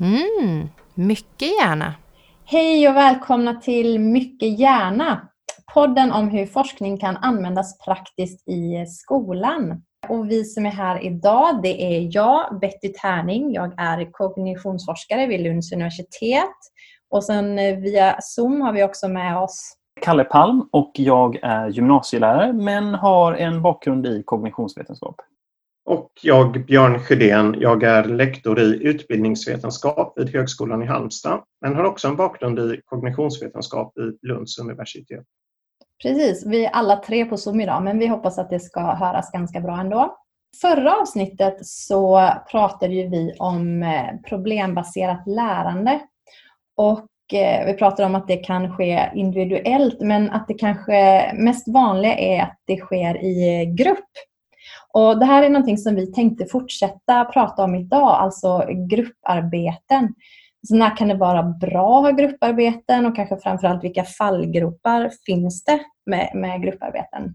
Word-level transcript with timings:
Mm, 0.00 0.68
mycket 0.94 1.48
gärna. 1.60 1.94
Hej 2.44 2.88
och 2.88 2.96
välkomna 2.96 3.54
till 3.54 3.98
Mycket 4.00 4.58
gärna! 4.58 5.28
Podden 5.74 6.12
om 6.12 6.28
hur 6.28 6.46
forskning 6.46 6.98
kan 6.98 7.16
användas 7.16 7.78
praktiskt 7.78 8.48
i 8.48 8.86
skolan. 8.86 9.82
Och 10.08 10.30
vi 10.30 10.44
som 10.44 10.66
är 10.66 10.70
här 10.70 11.04
idag, 11.04 11.62
det 11.62 11.96
är 11.96 12.08
jag, 12.10 12.58
Betty 12.60 12.92
Tärning. 13.02 13.52
Jag 13.52 13.74
är 13.76 14.12
kognitionsforskare 14.12 15.26
vid 15.26 15.40
Lunds 15.40 15.72
universitet. 15.72 16.56
Och 17.10 17.24
sen 17.24 17.58
eh, 17.58 17.78
via 17.78 18.16
Zoom 18.20 18.60
har 18.60 18.72
vi 18.72 18.84
också 18.84 19.08
med 19.08 19.38
oss 19.38 19.76
Kalle 20.00 20.24
Palm 20.24 20.68
och 20.72 20.92
jag 20.94 21.38
är 21.42 21.68
gymnasielärare 21.68 22.52
men 22.52 22.94
har 22.94 23.32
en 23.32 23.62
bakgrund 23.62 24.06
i 24.06 24.22
kognitionsvetenskap. 24.22 25.16
Och 25.84 26.10
jag, 26.22 26.66
Björn 26.66 26.98
Sjödén, 27.00 27.56
jag 27.58 27.82
är 27.82 28.04
lektor 28.04 28.60
i 28.60 28.84
utbildningsvetenskap 28.84 30.12
vid 30.16 30.34
Högskolan 30.34 30.82
i 30.82 30.86
Halmstad, 30.86 31.42
men 31.60 31.74
har 31.74 31.84
också 31.84 32.08
en 32.08 32.16
bakgrund 32.16 32.58
i 32.58 32.80
kognitionsvetenskap 32.84 33.92
vid 33.96 34.18
Lunds 34.22 34.58
universitet. 34.58 35.24
Precis, 36.02 36.46
vi 36.46 36.64
är 36.64 36.70
alla 36.70 36.96
tre 36.96 37.24
på 37.24 37.36
Zoom 37.36 37.60
idag, 37.60 37.82
men 37.82 37.98
vi 37.98 38.06
hoppas 38.06 38.38
att 38.38 38.50
det 38.50 38.60
ska 38.60 38.80
höras 38.80 39.30
ganska 39.32 39.60
bra 39.60 39.80
ändå. 39.80 40.16
Förra 40.60 40.96
avsnittet 40.96 41.66
så 41.66 42.30
pratade 42.50 42.94
ju 42.94 43.08
vi 43.08 43.34
om 43.38 43.82
eh, 43.82 44.28
problembaserat 44.28 45.26
lärande. 45.26 46.00
Och 46.76 47.34
eh, 47.34 47.66
vi 47.66 47.74
pratade 47.74 48.06
om 48.06 48.14
att 48.14 48.28
det 48.28 48.36
kan 48.36 48.76
ske 48.76 49.10
individuellt, 49.14 50.00
men 50.00 50.30
att 50.30 50.48
det 50.48 50.54
kanske 50.54 51.32
mest 51.34 51.68
vanliga 51.68 52.14
är 52.14 52.42
att 52.42 52.58
det 52.66 52.76
sker 52.76 53.24
i 53.24 53.60
eh, 53.60 53.74
grupp. 53.74 54.10
Och 54.92 55.18
Det 55.18 55.24
här 55.24 55.42
är 55.42 55.50
någonting 55.50 55.78
som 55.78 55.94
vi 55.94 56.12
tänkte 56.12 56.46
fortsätta 56.46 57.24
prata 57.24 57.64
om 57.64 57.74
idag, 57.74 58.08
alltså 58.08 58.66
grupparbeten. 58.90 60.14
Så 60.68 60.74
när 60.74 60.96
kan 60.96 61.08
det 61.08 61.14
vara 61.14 61.42
bra 61.42 61.98
att 61.98 62.04
ha 62.04 62.10
grupparbeten 62.10 63.06
och 63.06 63.16
kanske 63.16 63.36
framförallt 63.36 63.84
vilka 63.84 64.04
fallgropar 64.04 65.10
finns 65.26 65.64
det 65.64 65.80
med, 66.06 66.30
med 66.34 66.62
grupparbeten? 66.62 67.34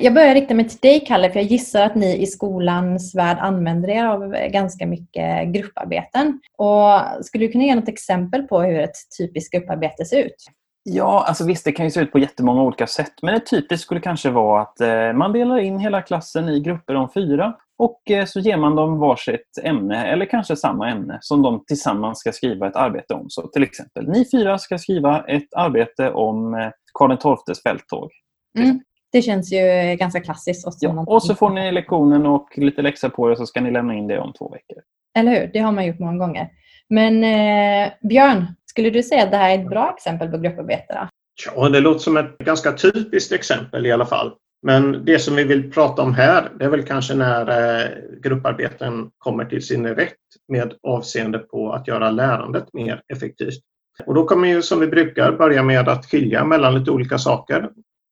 Jag 0.00 0.14
börjar 0.14 0.34
rikta 0.34 0.54
mig 0.54 0.68
till 0.68 0.78
dig 0.78 1.04
Kalle, 1.06 1.30
för 1.30 1.40
jag 1.40 1.50
gissar 1.50 1.82
att 1.82 1.94
ni 1.94 2.22
i 2.22 2.26
skolans 2.26 3.14
värld 3.14 3.36
använder 3.40 3.88
er 3.88 4.04
av 4.04 4.30
ganska 4.50 4.86
mycket 4.86 5.48
grupparbeten. 5.48 6.40
Och 6.58 7.24
skulle 7.24 7.46
du 7.46 7.52
kunna 7.52 7.64
ge 7.64 7.74
något 7.74 7.88
exempel 7.88 8.42
på 8.42 8.60
hur 8.60 8.80
ett 8.80 8.96
typiskt 9.18 9.54
grupparbete 9.54 10.04
ser 10.04 10.24
ut? 10.24 10.46
Ja, 10.90 11.24
alltså 11.26 11.44
visst 11.44 11.64
det 11.64 11.72
kan 11.72 11.84
ju 11.86 11.90
se 11.90 12.00
ut 12.00 12.12
på 12.12 12.18
jättemånga 12.18 12.62
olika 12.62 12.86
sätt. 12.86 13.12
Men 13.22 13.34
ett 13.34 13.50
typiskt 13.50 13.84
skulle 13.84 14.00
kanske 14.00 14.30
vara 14.30 14.62
att 14.62 14.80
eh, 14.80 15.12
man 15.12 15.32
delar 15.32 15.58
in 15.58 15.78
hela 15.78 16.02
klassen 16.02 16.48
i 16.48 16.60
grupper 16.60 16.94
om 16.94 17.08
fyra 17.14 17.54
och 17.78 18.10
eh, 18.10 18.24
så 18.24 18.40
ger 18.40 18.56
man 18.56 18.76
dem 18.76 18.98
varsitt 18.98 19.58
ämne 19.62 20.06
eller 20.06 20.26
kanske 20.26 20.56
samma 20.56 20.90
ämne 20.90 21.18
som 21.20 21.42
de 21.42 21.64
tillsammans 21.66 22.18
ska 22.18 22.32
skriva 22.32 22.66
ett 22.66 22.76
arbete 22.76 23.14
om. 23.14 23.26
Så 23.28 23.48
till 23.48 23.62
exempel, 23.62 24.08
ni 24.08 24.24
fyra 24.30 24.58
ska 24.58 24.78
skriva 24.78 25.24
ett 25.24 25.54
arbete 25.56 26.10
om 26.10 26.54
eh, 26.54 26.70
Karl 26.94 27.16
XIIs 27.16 27.62
fälttåg. 27.62 28.10
Mm. 28.58 28.80
Det 29.12 29.22
känns 29.22 29.52
ju 29.52 29.96
ganska 29.98 30.20
klassiskt. 30.20 30.66
Och, 30.66 30.72
ja, 30.80 31.04
och 31.06 31.22
så 31.22 31.34
får 31.34 31.50
ni 31.50 31.72
lektionen 31.72 32.26
och 32.26 32.48
lite 32.56 32.82
läxa 32.82 33.10
på 33.10 33.28
er 33.28 33.32
och 33.32 33.38
så 33.38 33.46
ska 33.46 33.60
ni 33.60 33.70
lämna 33.70 33.94
in 33.94 34.06
det 34.06 34.18
om 34.18 34.32
två 34.32 34.48
veckor. 34.48 34.82
Eller 35.18 35.40
hur? 35.40 35.50
Det 35.52 35.58
har 35.58 35.72
man 35.72 35.86
gjort 35.86 35.98
många 35.98 36.18
gånger. 36.18 36.48
Men 36.88 37.24
eh, 37.24 37.92
Björn, 38.08 38.46
skulle 38.78 38.90
du 38.90 39.02
säga 39.02 39.24
att 39.24 39.30
det 39.30 39.36
här 39.36 39.58
är 39.58 39.62
ett 39.62 39.70
bra 39.70 39.94
exempel 39.96 40.28
på 40.28 40.38
grupparbete? 40.38 41.08
Ja, 41.46 41.68
det 41.68 41.80
låter 41.80 42.00
som 42.00 42.16
ett 42.16 42.38
ganska 42.38 42.72
typiskt 42.72 43.32
exempel 43.32 43.86
i 43.86 43.92
alla 43.92 44.06
fall. 44.06 44.32
Men 44.62 45.04
det 45.04 45.18
som 45.18 45.36
vi 45.36 45.44
vill 45.44 45.72
prata 45.72 46.02
om 46.02 46.14
här, 46.14 46.50
det 46.58 46.64
är 46.64 46.68
väl 46.68 46.82
kanske 46.82 47.14
när 47.14 47.80
eh, 47.80 47.90
grupparbeten 48.22 49.10
kommer 49.18 49.44
till 49.44 49.66
sin 49.66 49.86
rätt 49.86 50.14
med 50.52 50.74
avseende 50.82 51.38
på 51.38 51.72
att 51.72 51.88
göra 51.88 52.10
lärandet 52.10 52.64
mer 52.72 53.02
effektivt. 53.12 53.60
Och 54.06 54.14
då 54.14 54.24
kommer 54.24 54.48
ju 54.48 54.62
som 54.62 54.80
vi 54.80 54.86
brukar 54.86 55.32
börja 55.32 55.62
med 55.62 55.88
att 55.88 56.06
skilja 56.06 56.44
mellan 56.44 56.74
lite 56.74 56.90
olika 56.90 57.18
saker. 57.18 57.70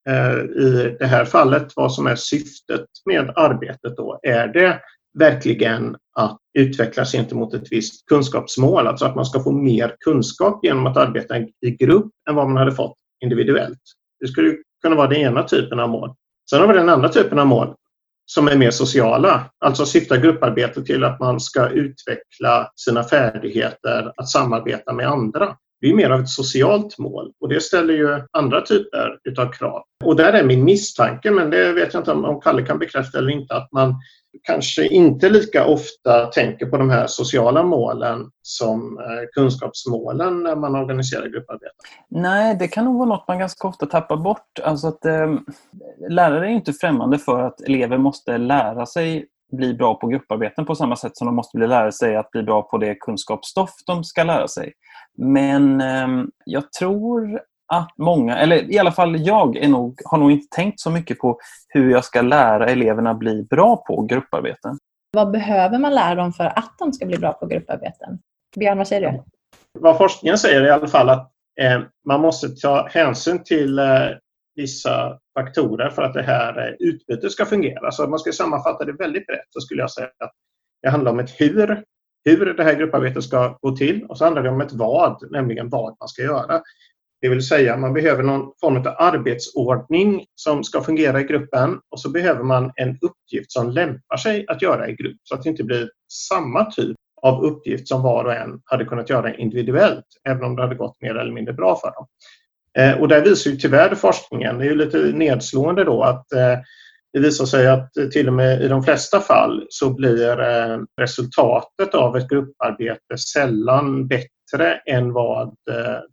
Eh, 0.08 0.38
I 0.64 0.96
det 0.98 1.06
här 1.06 1.24
fallet, 1.24 1.72
vad 1.76 1.92
som 1.92 2.06
är 2.06 2.16
syftet 2.16 2.86
med 3.04 3.32
arbetet 3.36 3.96
då. 3.96 4.20
Är 4.22 4.48
det 4.48 4.80
verkligen 5.18 5.96
att 6.16 6.38
utvecklas 6.58 7.12
gentemot 7.12 7.54
ett 7.54 7.72
visst 7.72 8.06
kunskapsmål, 8.06 8.86
alltså 8.86 9.04
att 9.04 9.14
man 9.14 9.26
ska 9.26 9.42
få 9.42 9.52
mer 9.52 9.96
kunskap 10.00 10.60
genom 10.62 10.86
att 10.86 10.96
arbeta 10.96 11.38
i 11.38 11.70
grupp 11.78 12.10
än 12.28 12.34
vad 12.34 12.48
man 12.48 12.56
hade 12.56 12.72
fått 12.72 12.96
individuellt. 13.20 13.80
Det 14.20 14.26
skulle 14.26 14.56
kunna 14.82 14.96
vara 14.96 15.08
den 15.08 15.18
ena 15.18 15.42
typen 15.42 15.80
av 15.80 15.88
mål. 15.88 16.14
Sen 16.50 16.60
har 16.60 16.66
vi 16.68 16.74
den 16.74 16.88
andra 16.88 17.08
typen 17.08 17.38
av 17.38 17.46
mål 17.46 17.74
som 18.26 18.48
är 18.48 18.56
mer 18.56 18.70
sociala, 18.70 19.50
alltså 19.58 19.86
syftar 19.86 20.16
grupparbete 20.16 20.82
till 20.82 21.04
att 21.04 21.20
man 21.20 21.40
ska 21.40 21.68
utveckla 21.68 22.70
sina 22.76 23.04
färdigheter 23.04 24.12
att 24.16 24.28
samarbeta 24.28 24.92
med 24.92 25.08
andra. 25.08 25.56
Det 25.80 25.86
är 25.86 25.94
mer 25.94 26.10
av 26.10 26.20
ett 26.20 26.28
socialt 26.28 26.98
mål 26.98 27.32
och 27.40 27.48
det 27.48 27.60
ställer 27.60 27.94
ju 27.94 28.22
andra 28.32 28.60
typer 28.60 29.18
utav 29.24 29.52
krav. 29.52 29.82
Och 30.04 30.16
där 30.16 30.32
är 30.32 30.44
min 30.44 30.64
misstanke, 30.64 31.30
men 31.30 31.50
det 31.50 31.72
vet 31.72 31.94
jag 31.94 32.00
inte 32.00 32.12
om 32.12 32.40
Kalle 32.40 32.62
kan 32.62 32.78
bekräfta 32.78 33.18
eller 33.18 33.30
inte, 33.30 33.54
att 33.54 33.72
man 33.72 33.94
kanske 34.42 34.86
inte 34.86 35.28
lika 35.28 35.66
ofta 35.66 36.26
tänker 36.26 36.66
på 36.66 36.76
de 36.76 36.90
här 36.90 37.06
sociala 37.06 37.62
målen 37.62 38.30
som 38.42 38.98
eh, 38.98 39.28
kunskapsmålen 39.32 40.42
när 40.42 40.56
man 40.56 40.74
organiserar 40.74 41.26
grupparbete. 41.26 41.72
Nej, 42.08 42.56
det 42.58 42.68
kan 42.68 42.84
nog 42.84 42.98
vara 42.98 43.08
något 43.08 43.28
man 43.28 43.38
ganska 43.38 43.68
ofta 43.68 43.86
tappar 43.86 44.16
bort. 44.16 44.58
Alltså 44.62 44.86
att, 44.86 45.04
eh, 45.04 45.34
lärare 46.08 46.46
är 46.46 46.50
inte 46.50 46.72
främmande 46.72 47.18
för 47.18 47.40
att 47.40 47.60
elever 47.60 47.98
måste 47.98 48.38
lära 48.38 48.86
sig 48.86 49.26
bli 49.52 49.74
bra 49.74 49.94
på 49.94 50.06
grupparbeten 50.06 50.66
på 50.66 50.74
samma 50.74 50.96
sätt 50.96 51.16
som 51.16 51.26
de 51.26 51.36
måste 51.36 51.58
bli 51.58 51.66
lära 51.66 51.92
sig 51.92 52.16
att 52.16 52.30
bli 52.30 52.42
bra 52.42 52.62
på 52.62 52.78
det 52.78 52.94
kunskapsstoff 52.94 53.70
de 53.86 54.04
ska 54.04 54.24
lära 54.24 54.48
sig. 54.48 54.72
Men 55.18 55.80
eh, 55.80 56.24
jag 56.44 56.72
tror 56.72 57.40
att 57.72 57.92
många, 57.98 58.38
eller 58.38 58.72
i 58.72 58.78
alla 58.78 58.92
fall 58.92 59.26
jag, 59.26 59.56
är 59.56 59.68
nog, 59.68 60.00
har 60.04 60.18
nog 60.18 60.32
inte 60.32 60.56
tänkt 60.56 60.80
så 60.80 60.90
mycket 60.90 61.18
på 61.18 61.38
hur 61.68 61.90
jag 61.90 62.04
ska 62.04 62.22
lära 62.22 62.66
eleverna 62.66 63.14
bli 63.14 63.42
bra 63.42 63.76
på 63.76 64.02
grupparbeten. 64.02 64.78
Vad 65.12 65.30
behöver 65.30 65.78
man 65.78 65.94
lära 65.94 66.14
dem 66.14 66.32
för 66.32 66.44
att 66.44 66.74
de 66.78 66.92
ska 66.92 67.06
bli 67.06 67.18
bra 67.18 67.32
på 67.32 67.46
grupparbeten? 67.46 68.18
Björn, 68.56 68.78
vad 68.78 68.88
säger 68.88 69.12
du? 69.12 69.22
Vad 69.80 69.96
forskningen 69.96 70.38
säger 70.38 70.64
i 70.64 70.70
alla 70.70 70.88
fall 70.88 71.08
att 71.08 71.32
eh, 71.60 71.80
man 72.08 72.20
måste 72.20 72.48
ta 72.48 72.88
hänsyn 72.88 73.44
till 73.44 73.78
eh, 73.78 73.84
vissa 74.56 75.18
faktorer 75.38 75.90
för 75.90 76.02
att 76.02 76.14
det 76.14 76.22
här 76.22 76.68
eh, 76.68 76.74
utbytet 76.78 77.32
ska 77.32 77.46
fungera. 77.46 77.90
Så 77.92 78.04
om 78.04 78.10
man 78.10 78.18
ska 78.18 78.32
sammanfatta 78.32 78.84
det 78.84 78.92
väldigt 78.92 79.26
brett 79.26 79.46
så 79.50 79.60
skulle 79.60 79.80
jag 79.80 79.90
säga 79.90 80.06
att 80.06 80.32
det 80.82 80.88
handlar 80.88 81.12
om 81.12 81.18
ett 81.18 81.40
hur, 81.40 81.82
hur 82.24 82.54
det 82.54 82.64
här 82.64 82.74
grupparbetet 82.74 83.24
ska 83.24 83.58
gå 83.60 83.76
till 83.76 84.04
och 84.04 84.18
så 84.18 84.24
handlar 84.24 84.42
det 84.42 84.48
om 84.48 84.60
ett 84.60 84.72
vad, 84.72 85.30
nämligen 85.30 85.68
vad 85.68 85.96
man 86.00 86.08
ska 86.08 86.22
göra. 86.22 86.62
Det 87.20 87.28
vill 87.28 87.48
säga 87.48 87.76
man 87.76 87.92
behöver 87.92 88.22
någon 88.22 88.52
form 88.60 88.76
av 88.76 88.86
arbetsordning 88.98 90.26
som 90.34 90.64
ska 90.64 90.80
fungera 90.80 91.20
i 91.20 91.24
gruppen 91.24 91.80
och 91.90 92.00
så 92.00 92.10
behöver 92.10 92.42
man 92.42 92.72
en 92.74 92.98
uppgift 93.00 93.52
som 93.52 93.70
lämpar 93.70 94.16
sig 94.16 94.44
att 94.48 94.62
göra 94.62 94.88
i 94.88 94.94
grupp 94.94 95.16
så 95.22 95.34
att 95.34 95.42
det 95.42 95.48
inte 95.48 95.64
blir 95.64 95.90
samma 96.28 96.64
typ 96.64 96.96
av 97.22 97.44
uppgift 97.44 97.88
som 97.88 98.02
var 98.02 98.24
och 98.24 98.34
en 98.34 98.60
hade 98.64 98.84
kunnat 98.84 99.10
göra 99.10 99.34
individuellt, 99.34 100.04
även 100.28 100.44
om 100.44 100.56
det 100.56 100.62
hade 100.62 100.74
gått 100.74 101.00
mer 101.00 101.14
eller 101.14 101.32
mindre 101.32 101.54
bra 101.54 101.76
för 101.76 101.90
dem. 101.90 102.06
Eh, 102.76 103.00
och 103.00 103.08
där 103.08 103.24
visar 103.24 103.50
ju 103.50 103.56
tyvärr 103.56 103.94
forskningen, 103.94 104.58
det 104.58 104.64
är 104.64 104.68
ju 104.68 104.76
lite 104.76 104.98
nedslående 104.98 105.84
då, 105.84 106.02
att 106.02 106.32
eh, 106.32 106.58
det 107.12 107.20
visar 107.20 107.44
sig 107.44 107.68
att 107.68 107.96
eh, 107.96 108.06
till 108.06 108.28
och 108.28 108.34
med 108.34 108.62
i 108.62 108.68
de 108.68 108.82
flesta 108.82 109.20
fall 109.20 109.66
så 109.68 109.94
blir 109.94 110.36
resultatet 111.00 111.94
av 111.94 112.16
ett 112.16 112.28
grupparbete 112.28 113.18
sällan 113.32 114.08
bättre 114.08 114.74
än 114.86 115.12
vad 115.12 115.54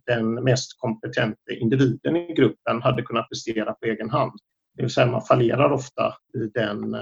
den 0.06 0.34
mest 0.34 0.80
kompetenta 0.80 1.52
individen 1.60 2.16
i 2.16 2.34
gruppen 2.34 2.82
hade 2.82 3.02
kunnat 3.02 3.28
prestera 3.28 3.72
på 3.72 3.86
egen 3.86 4.10
hand. 4.10 4.32
Det 4.76 4.82
vill 4.82 4.92
säga 4.92 5.06
man 5.06 5.22
fallerar 5.22 5.72
ofta 5.72 6.14
i 6.34 6.50
den 6.54 6.96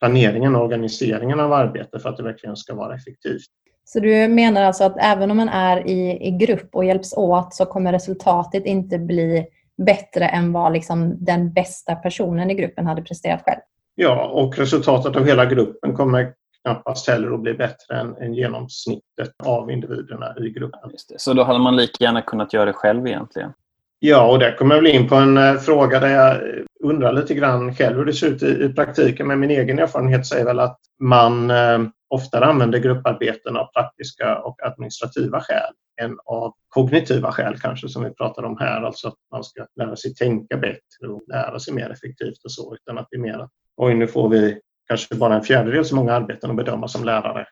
planeringen 0.00 0.56
och 0.56 0.64
organiseringen 0.64 1.40
av 1.40 1.52
arbetet 1.52 2.02
för 2.02 2.08
att 2.08 2.16
det 2.16 2.22
verkligen 2.22 2.56
ska 2.56 2.74
vara 2.74 2.94
effektivt. 2.94 3.50
Så 3.90 4.00
du 4.00 4.28
menar 4.28 4.62
alltså 4.62 4.84
att 4.84 4.96
även 5.00 5.30
om 5.30 5.36
man 5.36 5.48
är 5.48 5.86
i, 5.86 6.26
i 6.26 6.30
grupp 6.30 6.68
och 6.72 6.84
hjälps 6.84 7.12
åt 7.16 7.54
så 7.54 7.66
kommer 7.66 7.92
resultatet 7.92 8.66
inte 8.66 8.98
bli 8.98 9.46
bättre 9.86 10.24
än 10.24 10.52
vad 10.52 10.72
liksom 10.72 11.24
den 11.24 11.52
bästa 11.52 11.94
personen 11.94 12.50
i 12.50 12.54
gruppen 12.54 12.86
hade 12.86 13.02
presterat 13.02 13.42
själv? 13.44 13.60
Ja, 13.94 14.24
och 14.26 14.58
resultatet 14.58 15.16
av 15.16 15.26
hela 15.26 15.46
gruppen 15.46 15.94
kommer 15.94 16.32
knappast 16.62 17.08
heller 17.08 17.34
att 17.34 17.40
bli 17.40 17.54
bättre 17.54 18.00
än, 18.00 18.16
än 18.16 18.34
genomsnittet 18.34 19.32
av 19.44 19.70
individerna 19.70 20.34
i 20.40 20.50
gruppen. 20.50 20.90
Så 21.16 21.32
då 21.32 21.42
hade 21.42 21.58
man 21.58 21.76
lika 21.76 22.04
gärna 22.04 22.22
kunnat 22.22 22.52
göra 22.52 22.64
det 22.64 22.72
själv 22.72 23.06
egentligen? 23.06 23.52
Ja, 23.98 24.30
och 24.30 24.38
där 24.38 24.56
kommer 24.56 24.74
jag 24.74 24.82
väl 24.82 24.94
in 24.94 25.08
på 25.08 25.14
en 25.14 25.36
eh, 25.36 25.54
fråga 25.54 26.00
där 26.00 26.08
jag 26.08 26.40
undrar 26.80 27.12
lite 27.12 27.34
grann 27.34 27.74
själv 27.74 27.96
hur 27.96 28.04
det 28.04 28.12
ser 28.12 28.26
ut 28.26 28.42
i, 28.42 28.64
i 28.64 28.68
praktiken. 28.68 29.26
Men 29.26 29.40
min 29.40 29.50
egen 29.50 29.78
erfarenhet 29.78 30.26
säger 30.26 30.44
väl 30.44 30.60
att 30.60 30.78
man 31.00 31.50
eh, 31.50 31.78
oftare 32.08 32.44
använder 32.44 32.78
grupparbeten 32.78 33.56
av 33.56 33.72
praktiska 33.72 34.38
och 34.38 34.66
administrativa 34.66 35.40
skäl 35.40 35.72
än 36.02 36.16
av 36.24 36.54
kognitiva 36.68 37.32
skäl 37.32 37.58
kanske 37.60 37.88
som 37.88 38.04
vi 38.04 38.10
pratar 38.10 38.42
om 38.42 38.56
här. 38.60 38.82
Alltså 38.82 39.08
att 39.08 39.14
man 39.32 39.44
ska 39.44 39.66
lära 39.76 39.96
sig 39.96 40.14
tänka 40.14 40.56
bättre 40.56 41.08
och 41.08 41.22
lära 41.26 41.58
sig 41.58 41.74
mer 41.74 41.90
effektivt 41.90 42.44
och 42.44 42.52
så. 42.52 42.74
Utan 42.74 42.98
att 42.98 43.06
det 43.10 43.16
är 43.16 43.20
mer 43.20 43.38
att 43.38 43.50
oj, 43.76 43.94
nu 43.94 44.06
får 44.06 44.28
vi 44.28 44.60
kanske 44.88 45.14
bara 45.14 45.34
en 45.34 45.42
fjärdedel 45.42 45.84
så 45.84 45.96
många 45.96 46.12
arbeten 46.12 46.50
att 46.50 46.56
bedöma 46.56 46.88
som 46.88 47.04
lärare. 47.04 47.46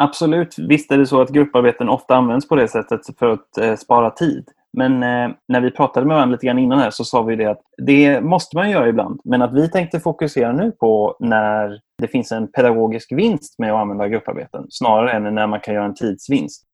Absolut, 0.00 0.58
visst 0.58 0.92
är 0.92 0.98
det 0.98 1.06
så 1.06 1.20
att 1.20 1.30
grupparbeten 1.30 1.88
ofta 1.88 2.16
används 2.16 2.48
på 2.48 2.56
det 2.56 2.68
sättet 2.68 3.00
för 3.18 3.26
att 3.26 3.58
eh, 3.58 3.76
spara 3.76 4.10
tid. 4.10 4.48
Men 4.72 5.02
eh, 5.02 5.36
när 5.48 5.60
vi 5.60 5.70
pratade 5.70 6.06
med 6.06 6.14
varandra 6.14 6.32
lite 6.32 6.46
grann 6.46 6.58
innan 6.58 6.78
här 6.78 6.90
så 6.90 7.04
sa 7.04 7.22
vi 7.22 7.36
det 7.36 7.50
att 7.50 7.60
det 7.76 8.20
måste 8.20 8.56
man 8.56 8.70
göra 8.70 8.88
ibland. 8.88 9.20
Men 9.24 9.42
att 9.42 9.54
vi 9.54 9.70
tänkte 9.70 10.00
fokusera 10.00 10.52
nu 10.52 10.70
på 10.70 11.16
när 11.20 11.80
det 11.98 12.08
finns 12.08 12.32
en 12.32 12.52
pedagogisk 12.52 13.12
vinst 13.12 13.58
med 13.58 13.72
att 13.72 13.78
använda 13.78 14.08
grupparbeten 14.08 14.66
snarare 14.70 15.12
än 15.12 15.34
när 15.34 15.46
man 15.46 15.60
kan 15.60 15.74
göra 15.74 15.84
en 15.84 15.94
tidsvinst. 15.94 16.64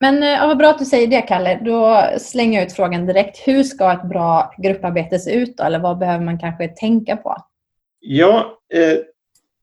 Men 0.00 0.22
ja, 0.22 0.46
vad 0.46 0.58
bra 0.58 0.70
att 0.70 0.78
du 0.78 0.84
säger 0.84 1.06
det, 1.06 1.22
Kalle. 1.22 1.60
Då 1.64 2.04
slänger 2.18 2.58
jag 2.58 2.66
ut 2.66 2.72
frågan 2.72 3.06
direkt. 3.06 3.38
Hur 3.46 3.62
ska 3.62 3.92
ett 3.92 4.08
bra 4.08 4.54
grupparbete 4.58 5.18
se 5.18 5.34
ut? 5.34 5.56
Då? 5.56 5.64
Eller 5.64 5.78
vad 5.78 5.98
behöver 5.98 6.24
man 6.24 6.38
kanske 6.38 6.68
tänka 6.68 7.16
på? 7.16 7.36
Ja, 8.00 8.58
eh, 8.74 8.98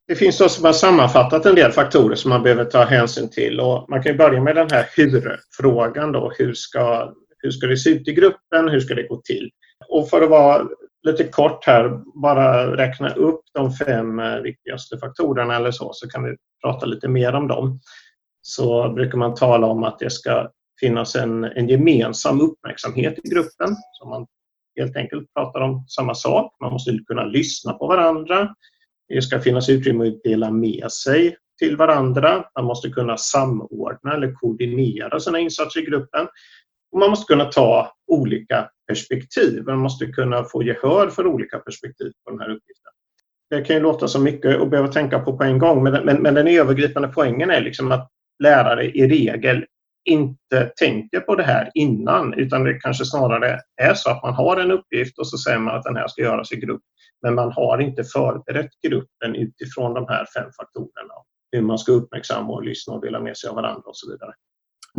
det 0.07 0.15
finns 0.15 0.37
de 0.37 0.49
som 0.49 0.65
har 0.65 0.73
sammanfattat 0.73 1.45
en 1.45 1.55
del 1.55 1.71
faktorer 1.71 2.15
som 2.15 2.29
man 2.29 2.43
behöver 2.43 2.65
ta 2.65 2.83
hänsyn 2.83 3.29
till. 3.29 3.59
Och 3.59 3.89
man 3.89 4.03
kan 4.03 4.17
börja 4.17 4.41
med 4.41 4.55
den 4.55 4.71
här 4.71 4.85
hur-frågan. 4.95 6.11
Då. 6.11 6.31
Hur, 6.37 6.53
ska, 6.53 7.13
hur 7.43 7.51
ska 7.51 7.67
det 7.67 7.77
se 7.77 7.89
ut 7.89 8.07
i 8.07 8.13
gruppen? 8.13 8.69
Hur 8.69 8.79
ska 8.79 8.95
det 8.95 9.07
gå 9.07 9.21
till? 9.21 9.49
Och 9.87 10.09
för 10.09 10.21
att 10.21 10.29
vara 10.29 10.67
lite 11.07 11.23
kort 11.23 11.65
här, 11.65 12.01
bara 12.21 12.77
räkna 12.77 13.13
upp 13.13 13.41
de 13.53 13.73
fem 13.73 14.19
eh, 14.19 14.39
viktigaste 14.39 14.97
faktorerna 14.97 15.55
eller 15.55 15.71
så, 15.71 15.89
så 15.93 16.09
kan 16.09 16.23
vi 16.23 16.35
prata 16.63 16.85
lite 16.85 17.07
mer 17.07 17.33
om 17.33 17.47
dem. 17.47 17.79
Så 18.41 18.89
brukar 18.89 19.17
man 19.17 19.35
tala 19.35 19.67
om 19.67 19.83
att 19.83 19.99
det 19.99 20.09
ska 20.09 20.49
finnas 20.79 21.15
en, 21.15 21.43
en 21.43 21.69
gemensam 21.69 22.41
uppmärksamhet 22.41 23.19
i 23.23 23.29
gruppen. 23.29 23.75
Så 23.91 24.09
man 24.09 24.27
helt 24.79 24.95
enkelt 24.95 25.33
pratar 25.33 25.61
om 25.61 25.85
samma 25.87 26.15
sak. 26.15 26.55
Man 26.61 26.71
måste 26.71 26.99
kunna 27.07 27.23
lyssna 27.23 27.73
på 27.73 27.87
varandra. 27.87 28.55
Det 29.07 29.21
ska 29.21 29.39
finnas 29.39 29.69
utrymme 29.69 30.07
att 30.07 30.23
dela 30.23 30.51
med 30.51 30.91
sig 30.91 31.37
till 31.59 31.77
varandra. 31.77 32.45
Man 32.55 32.65
måste 32.65 32.89
kunna 32.89 33.17
samordna 33.17 34.13
eller 34.13 34.33
koordinera 34.33 35.19
sina 35.19 35.39
insatser 35.39 35.79
i 35.79 35.85
gruppen. 35.85 36.27
Man 36.97 37.09
måste 37.09 37.33
kunna 37.33 37.45
ta 37.45 37.93
olika 38.07 38.69
perspektiv. 38.87 39.63
Man 39.65 39.79
måste 39.79 40.05
kunna 40.05 40.43
få 40.43 40.63
gehör 40.63 41.09
för 41.09 41.27
olika 41.27 41.59
perspektiv 41.59 42.11
på 42.25 42.31
den 42.31 42.39
här 42.39 42.49
uppgiften. 42.49 42.91
Det 43.49 43.61
kan 43.61 43.75
ju 43.75 43.81
låta 43.81 44.07
som 44.07 44.23
mycket 44.23 44.61
att 44.61 44.69
behöva 44.69 44.87
tänka 44.87 45.19
på 45.19 45.37
på 45.37 45.43
en 45.43 45.59
gång 45.59 45.83
men, 45.83 46.05
men, 46.05 46.21
men 46.21 46.33
den 46.33 46.47
övergripande 46.47 47.07
poängen 47.07 47.49
är 47.49 47.61
liksom 47.61 47.91
att 47.91 48.09
lärare 48.43 48.85
i 48.85 49.07
regel 49.07 49.65
inte 50.05 50.71
tänker 50.79 51.19
på 51.19 51.35
det 51.35 51.43
här 51.43 51.71
innan 51.73 52.33
utan 52.33 52.63
det 52.63 52.73
kanske 52.73 53.05
snarare 53.05 53.59
är 53.81 53.93
så 53.93 54.09
att 54.09 54.23
man 54.23 54.33
har 54.33 54.57
en 54.57 54.71
uppgift 54.71 55.19
och 55.19 55.27
så 55.27 55.37
säger 55.37 55.59
man 55.59 55.75
att 55.75 55.83
den 55.83 55.95
här 55.95 56.07
ska 56.07 56.21
göras 56.21 56.51
i 56.51 56.55
grupp. 56.55 56.81
Men 57.21 57.35
man 57.35 57.51
har 57.51 57.81
inte 57.81 58.03
förberett 58.03 58.71
gruppen 58.87 59.35
utifrån 59.35 59.93
de 59.93 60.07
här 60.07 60.25
fem 60.35 60.51
faktorerna. 60.57 61.13
Hur 61.51 61.61
man 61.61 61.79
ska 61.79 61.91
uppmärksamma 61.91 62.53
och 62.53 62.63
lyssna 62.63 62.93
och 62.93 63.01
dela 63.01 63.19
med 63.19 63.37
sig 63.37 63.49
av 63.49 63.55
varandra 63.55 63.83
och 63.85 63.97
så 63.97 64.11
vidare. 64.11 64.33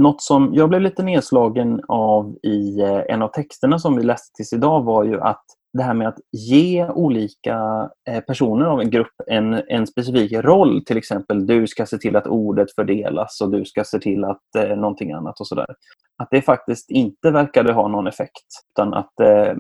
Något 0.01 0.23
som 0.23 0.55
jag 0.55 0.69
blev 0.69 0.81
lite 0.81 1.03
nedslagen 1.03 1.81
av 1.89 2.37
i 2.43 2.81
eh, 2.81 3.03
en 3.09 3.23
av 3.23 3.29
texterna 3.29 3.79
som 3.79 3.97
vi 3.97 4.03
läste 4.03 4.37
tills 4.37 4.53
idag 4.53 4.83
var 4.83 5.05
ju 5.05 5.21
att 5.21 5.45
det 5.73 5.83
här 5.83 5.95
med 5.95 6.09
att 6.09 6.19
ge 6.33 6.89
olika 6.89 7.89
eh, 8.09 8.21
personer 8.21 8.67
av 8.67 8.81
en 8.81 8.91
grupp 8.91 9.15
en, 9.27 9.63
en 9.69 9.87
specifik 9.87 10.33
roll. 10.33 10.85
Till 10.85 10.97
exempel 10.97 11.47
du 11.47 11.67
ska 11.67 11.87
se 11.87 11.99
till 11.99 12.17
att 12.17 12.27
ordet 12.27 12.75
fördelas 12.75 13.41
och 13.41 13.51
du 13.51 13.65
ska 13.65 13.85
se 13.85 13.99
till 13.99 14.25
att 14.25 14.55
eh, 14.59 14.77
någonting 14.77 15.13
annat 15.13 15.41
och 15.41 15.47
sådär. 15.47 15.75
Att 16.17 16.29
det 16.31 16.43
faktiskt 16.43 16.91
inte 16.91 17.31
verkade 17.31 17.73
ha 17.73 17.89
någon 17.89 18.07
effekt. 18.07 18.47
Utan 18.75 18.95
att 18.95 19.21
eh, 19.21 19.51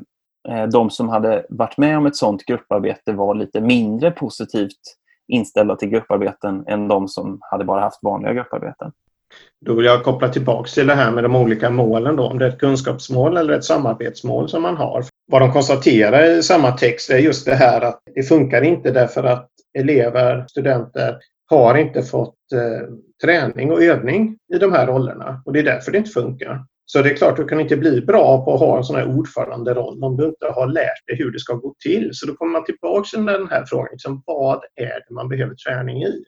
eh 0.48 0.66
de 0.72 0.90
som 0.90 1.08
hade 1.08 1.46
varit 1.48 1.78
med 1.78 1.98
om 1.98 2.06
ett 2.06 2.16
sådant 2.16 2.44
grupparbete 2.44 3.12
var 3.12 3.34
lite 3.34 3.60
mindre 3.60 4.10
positivt 4.10 4.96
inställda 5.28 5.76
till 5.76 5.88
grupparbeten 5.88 6.64
än 6.66 6.88
de 6.88 7.08
som 7.08 7.38
hade 7.40 7.64
bara 7.64 7.80
haft 7.80 8.02
vanliga 8.02 8.32
grupparbeten. 8.32 8.92
Då 9.66 9.74
vill 9.74 9.84
jag 9.84 10.04
koppla 10.04 10.28
tillbaka 10.28 10.68
till 10.68 10.86
det 10.86 10.94
här 10.94 11.10
med 11.10 11.24
de 11.24 11.36
olika 11.36 11.70
målen. 11.70 12.16
Då, 12.16 12.26
om 12.26 12.38
det 12.38 12.44
är 12.44 12.48
ett 12.48 12.58
kunskapsmål 12.58 13.36
eller 13.36 13.52
ett 13.52 13.64
samarbetsmål 13.64 14.48
som 14.48 14.62
man 14.62 14.76
har. 14.76 15.04
Vad 15.32 15.42
de 15.42 15.52
konstaterar 15.52 16.24
i 16.24 16.42
samma 16.42 16.72
text 16.72 17.10
är 17.10 17.18
just 17.18 17.46
det 17.46 17.54
här 17.54 17.80
att 17.80 18.02
det 18.14 18.22
funkar 18.22 18.62
inte 18.62 18.90
därför 18.90 19.24
att 19.24 19.48
elever, 19.78 20.44
studenter 20.48 21.16
har 21.50 21.74
inte 21.74 22.02
fått 22.02 22.36
eh, 22.54 22.88
träning 23.22 23.72
och 23.72 23.82
övning 23.82 24.38
i 24.54 24.58
de 24.58 24.72
här 24.72 24.86
rollerna 24.86 25.42
och 25.44 25.52
det 25.52 25.58
är 25.58 25.64
därför 25.64 25.92
det 25.92 25.98
inte 25.98 26.10
funkar. 26.10 26.64
Så 26.92 27.02
det 27.02 27.10
är 27.10 27.16
klart, 27.16 27.36
du 27.36 27.44
kan 27.44 27.60
inte 27.60 27.76
bli 27.76 28.00
bra 28.00 28.44
på 28.44 28.54
att 28.54 28.60
ha 28.60 28.78
en 28.78 28.84
sån 28.84 28.96
här 28.96 29.18
ordföranderoll 29.18 30.04
om 30.04 30.16
du 30.16 30.24
inte 30.24 30.46
har 30.46 30.66
lärt 30.66 31.06
dig 31.06 31.16
hur 31.16 31.30
det 31.30 31.38
ska 31.38 31.54
gå 31.54 31.74
till. 31.84 32.10
Så 32.12 32.26
då 32.26 32.34
kommer 32.34 32.52
man 32.52 32.64
tillbaka 32.64 33.08
till 33.08 33.26
den 33.26 33.48
här 33.48 33.64
frågan, 33.66 33.88
liksom, 33.92 34.22
vad 34.26 34.60
är 34.74 35.04
det 35.08 35.14
man 35.14 35.28
behöver 35.28 35.54
träning 35.54 36.02
i? 36.02 36.24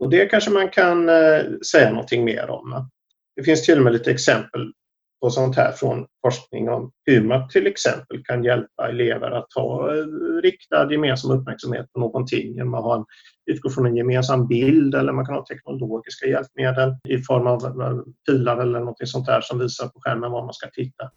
Och 0.00 0.10
det 0.10 0.26
kanske 0.26 0.50
man 0.50 0.68
kan 0.68 1.08
eh, 1.08 1.42
säga 1.72 1.90
någonting 1.90 2.24
mer 2.24 2.50
om. 2.50 2.88
Det 3.36 3.42
finns 3.42 3.66
till 3.66 3.78
och 3.78 3.84
med 3.84 3.92
lite 3.92 4.10
exempel 4.10 4.72
på 5.20 5.30
sånt 5.30 5.56
här 5.56 5.72
från 5.72 6.06
forskning 6.26 6.68
om 6.68 6.92
hur 7.06 7.24
man 7.24 7.48
till 7.48 7.66
exempel 7.66 8.24
kan 8.24 8.44
hjälpa 8.44 8.88
elever 8.88 9.30
att 9.30 9.52
ha 9.54 9.96
eh, 9.96 10.04
riktad 10.42 10.92
gemensam 10.92 11.30
uppmärksamhet 11.30 11.92
på 11.92 12.00
någonting 12.00 12.54
genom 12.54 12.74
att 12.74 12.84
ha 12.84 12.96
en, 12.96 13.04
utgå 13.50 13.70
från 13.70 13.86
en 13.86 13.96
gemensam 13.96 14.46
bild 14.46 14.94
eller 14.94 15.12
man 15.12 15.26
kan 15.26 15.34
ha 15.34 15.46
teknologiska 15.46 16.26
hjälpmedel 16.26 16.94
i 17.08 17.18
form 17.18 17.46
av 17.46 17.64
eh, 17.64 17.98
pilar 18.28 18.58
eller 18.58 18.80
något 18.80 19.08
sånt 19.08 19.26
där 19.26 19.40
som 19.40 19.58
visar 19.58 19.88
på 19.88 20.00
skärmen 20.00 20.30
var 20.30 20.44
man 20.44 20.54
ska 20.54 20.68
titta. 20.70 21.10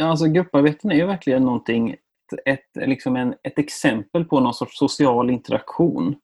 Ja, 0.00 0.06
alltså 0.06 0.26
grupparbeten 0.26 0.90
är 0.90 0.94
ju 0.94 1.06
verkligen 1.06 1.44
någonting, 1.44 1.96
ett, 2.44 2.86
liksom 2.86 3.16
en, 3.16 3.34
ett 3.42 3.58
exempel 3.58 4.24
på 4.24 4.40
någon 4.40 4.54
sorts 4.54 4.78
social 4.78 5.30
interaktion. 5.30 6.16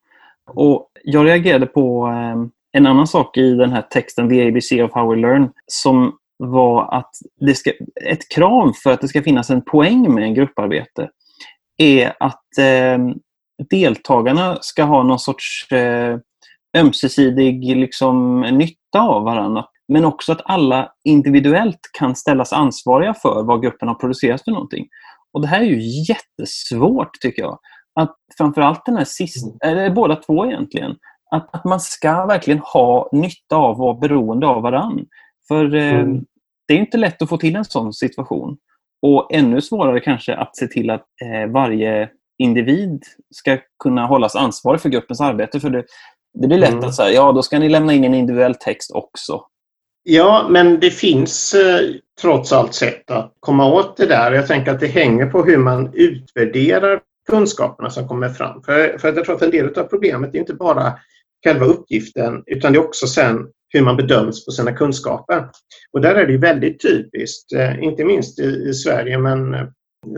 Och 0.46 0.90
jag 1.04 1.26
reagerade 1.26 1.66
på 1.66 2.06
ehm, 2.06 2.50
en 2.72 2.86
annan 2.86 3.06
sak 3.06 3.36
i 3.36 3.54
den 3.54 3.72
här 3.72 3.82
texten, 3.82 4.28
The 4.28 4.48
ABC 4.48 4.72
of 4.72 4.92
How 4.92 5.10
We 5.10 5.16
Learn, 5.16 5.50
som 5.66 6.18
var 6.36 6.94
att 6.94 7.10
det 7.40 7.54
ska, 7.54 7.72
ett 8.04 8.28
krav 8.34 8.72
för 8.82 8.92
att 8.92 9.00
det 9.00 9.08
ska 9.08 9.22
finnas 9.22 9.50
en 9.50 9.62
poäng 9.62 10.14
med 10.14 10.24
en 10.24 10.34
grupparbete 10.34 11.08
är 11.76 12.12
att 12.20 12.58
eh, 12.58 12.98
deltagarna 13.70 14.58
ska 14.60 14.84
ha 14.84 15.02
någon 15.02 15.18
sorts 15.18 15.72
eh, 15.72 16.18
ömsesidig 16.76 17.76
liksom, 17.76 18.40
nytta 18.40 19.00
av 19.00 19.22
varandra. 19.22 19.64
Men 19.88 20.04
också 20.04 20.32
att 20.32 20.40
alla 20.44 20.92
individuellt 21.04 21.80
kan 21.98 22.16
ställas 22.16 22.52
ansvariga 22.52 23.14
för 23.14 23.42
vad 23.42 23.62
gruppen 23.62 23.88
har 23.88 23.94
producerat 23.94 24.44
för 24.44 24.50
någonting. 24.50 24.86
Och 25.32 25.42
Det 25.42 25.48
här 25.48 25.60
är 25.60 25.64
ju 25.64 26.04
jättesvårt 26.08 27.20
tycker 27.20 27.42
jag. 27.42 27.58
Att 28.00 28.16
framförallt 28.38 28.86
den 28.86 28.96
här 28.96 29.04
sista, 29.04 29.46
mm. 29.46 29.58
eller 29.62 29.94
båda 29.94 30.16
två 30.16 30.46
egentligen, 30.46 30.96
att, 31.30 31.54
att 31.54 31.64
man 31.64 31.80
ska 31.80 32.26
verkligen 32.26 32.60
ha 32.60 33.08
nytta 33.12 33.56
av 33.56 33.70
att 33.70 33.78
vara 33.78 33.94
beroende 33.94 34.46
av 34.46 34.62
varann. 34.62 35.06
För 35.48 35.74
eh, 35.74 36.00
mm. 36.00 36.24
det 36.68 36.74
är 36.74 36.78
inte 36.78 36.98
lätt 36.98 37.22
att 37.22 37.28
få 37.28 37.36
till 37.36 37.56
en 37.56 37.64
sån 37.64 37.92
situation. 37.92 38.56
Och 39.02 39.34
ännu 39.34 39.60
svårare 39.60 40.00
kanske 40.00 40.34
att 40.34 40.56
se 40.56 40.66
till 40.66 40.90
att 40.90 41.06
eh, 41.24 41.52
varje 41.52 42.08
individ 42.38 43.02
ska 43.34 43.58
kunna 43.82 44.06
hållas 44.06 44.36
ansvarig 44.36 44.80
för 44.80 44.88
gruppens 44.88 45.20
arbete. 45.20 45.60
För 45.60 45.70
det, 45.70 45.84
det 46.40 46.48
blir 46.48 46.58
lätt 46.58 46.72
mm. 46.72 46.84
att 46.84 46.94
säga, 46.94 47.10
ja 47.10 47.32
då 47.32 47.42
ska 47.42 47.58
ni 47.58 47.68
lämna 47.68 47.92
in 47.92 48.04
en 48.04 48.14
individuell 48.14 48.54
text 48.54 48.90
också. 48.94 49.42
Ja, 50.08 50.46
men 50.50 50.80
det 50.80 50.90
finns 50.90 51.54
eh, 51.54 51.90
trots 52.20 52.52
allt 52.52 52.74
sätt 52.74 53.10
att 53.10 53.34
komma 53.40 53.72
åt 53.72 53.96
det 53.96 54.06
där. 54.06 54.32
Jag 54.32 54.46
tänker 54.46 54.72
att 54.72 54.80
det 54.80 54.86
hänger 54.86 55.26
på 55.26 55.44
hur 55.44 55.56
man 55.56 55.90
utvärderar 55.94 57.00
kunskaperna 57.28 57.90
som 57.90 58.08
kommer 58.08 58.28
fram. 58.28 58.62
För, 58.62 58.98
för 58.98 59.12
jag 59.12 59.24
tror 59.24 59.36
att 59.36 59.42
en 59.42 59.50
del 59.50 59.78
av 59.78 59.84
problemet 59.84 60.34
är 60.34 60.38
inte 60.38 60.54
bara 60.54 60.92
själva 61.44 61.66
uppgiften 61.66 62.42
utan 62.46 62.72
det 62.72 62.78
är 62.78 62.84
också 62.84 63.06
sen 63.06 63.46
hur 63.68 63.80
man 63.80 63.96
bedöms 63.96 64.44
på 64.44 64.50
sina 64.50 64.72
kunskaper. 64.72 65.48
Och 65.92 66.00
där 66.00 66.14
är 66.14 66.26
det 66.26 66.38
väldigt 66.38 66.82
typiskt, 66.82 67.52
eh, 67.52 67.82
inte 67.82 68.04
minst 68.04 68.38
i, 68.38 68.68
i 68.68 68.74
Sverige 68.74 69.18
men 69.18 69.54
eh, 69.54 69.66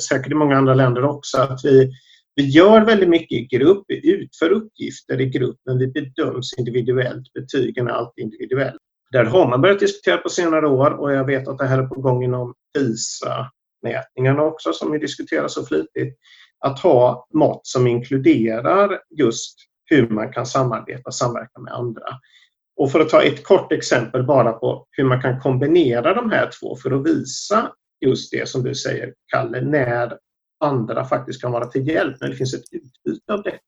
säkert 0.08 0.32
i 0.32 0.34
många 0.34 0.56
andra 0.56 0.74
länder 0.74 1.04
också, 1.04 1.38
att 1.38 1.60
vi, 1.64 1.92
vi 2.34 2.42
gör 2.48 2.84
väldigt 2.84 3.08
mycket 3.08 3.38
i 3.38 3.56
grupp, 3.56 3.84
vi 3.88 4.12
utför 4.12 4.50
uppgifter 4.50 5.20
i 5.20 5.26
grupp 5.26 5.56
men 5.66 5.78
vi 5.78 5.86
bedöms 5.86 6.58
individuellt. 6.58 7.32
Betygen 7.32 7.86
är 7.86 7.92
alltid 7.92 8.24
individuella. 8.24 8.78
Där 9.10 9.24
har 9.24 9.48
man 9.48 9.60
börjat 9.60 9.80
diskutera 9.80 10.16
på 10.16 10.28
senare 10.28 10.66
år 10.68 10.90
och 10.90 11.12
jag 11.12 11.24
vet 11.24 11.48
att 11.48 11.58
det 11.58 11.66
här 11.66 11.78
är 11.78 11.86
på 11.86 12.00
gång 12.00 12.24
inom 12.24 12.54
PISA-mätningarna 12.74 14.42
också 14.42 14.72
som 14.72 14.92
vi 14.92 14.98
diskuterar 14.98 15.48
så 15.48 15.66
flitigt. 15.66 16.18
Att 16.60 16.80
ha 16.80 17.28
mått 17.34 17.66
som 17.66 17.86
inkluderar 17.86 19.00
just 19.18 19.58
hur 19.84 20.08
man 20.08 20.32
kan 20.32 20.46
samarbeta 20.46 21.02
och 21.04 21.14
samverka 21.14 21.60
med 21.60 21.72
andra. 21.72 22.02
Och 22.76 22.92
för 22.92 23.00
att 23.00 23.08
ta 23.08 23.22
ett 23.22 23.44
kort 23.44 23.72
exempel 23.72 24.24
bara 24.24 24.52
på 24.52 24.86
hur 24.90 25.04
man 25.04 25.22
kan 25.22 25.40
kombinera 25.40 26.14
de 26.14 26.30
här 26.30 26.50
två 26.60 26.76
för 26.76 26.90
att 26.90 27.06
visa 27.06 27.72
just 28.00 28.32
det 28.32 28.48
som 28.48 28.62
du 28.62 28.74
säger, 28.74 29.14
Kalle, 29.26 29.60
när 29.60 30.18
andra 30.60 31.04
faktiskt 31.04 31.40
kan 31.40 31.52
vara 31.52 31.66
till 31.66 31.88
hjälp, 31.88 32.16
när 32.20 32.28
det 32.28 32.34
finns 32.36 32.54
ett 32.54 32.72
utbyte 32.72 33.32
av 33.32 33.42
detta 33.42 33.58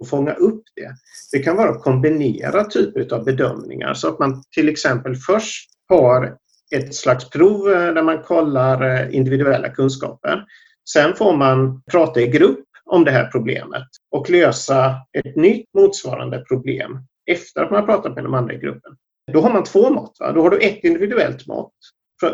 och 0.00 0.08
fånga 0.08 0.32
upp 0.32 0.62
det. 0.76 0.90
Det 1.32 1.38
kan 1.38 1.56
vara 1.56 1.70
att 1.70 1.82
kombinera 1.82 2.64
typer 2.64 3.14
av 3.14 3.24
bedömningar 3.24 3.94
så 3.94 4.08
att 4.08 4.18
man 4.18 4.42
till 4.54 4.68
exempel 4.68 5.16
först 5.16 5.70
har 5.88 6.36
ett 6.74 6.94
slags 6.94 7.30
prov 7.30 7.72
eh, 7.72 7.94
där 7.94 8.02
man 8.02 8.22
kollar 8.22 9.00
eh, 9.00 9.16
individuella 9.16 9.68
kunskaper. 9.68 10.44
Sen 10.92 11.14
får 11.14 11.36
man 11.36 11.82
prata 11.90 12.20
i 12.20 12.26
grupp 12.26 12.64
om 12.84 13.04
det 13.04 13.10
här 13.10 13.26
problemet 13.26 13.86
och 14.10 14.30
lösa 14.30 14.96
ett 15.18 15.36
nytt 15.36 15.66
motsvarande 15.74 16.44
problem 16.48 16.98
efter 17.30 17.62
att 17.62 17.70
man 17.70 17.80
har 17.80 17.86
pratat 17.86 18.14
med 18.14 18.24
de 18.24 18.34
andra 18.34 18.54
i 18.54 18.58
gruppen. 18.58 18.96
Då 19.32 19.40
har 19.40 19.52
man 19.52 19.64
två 19.64 19.90
mått. 19.90 20.16
Va? 20.20 20.32
Då 20.32 20.42
har 20.42 20.50
du 20.50 20.58
ett 20.58 20.84
individuellt 20.84 21.46
mått 21.46 21.74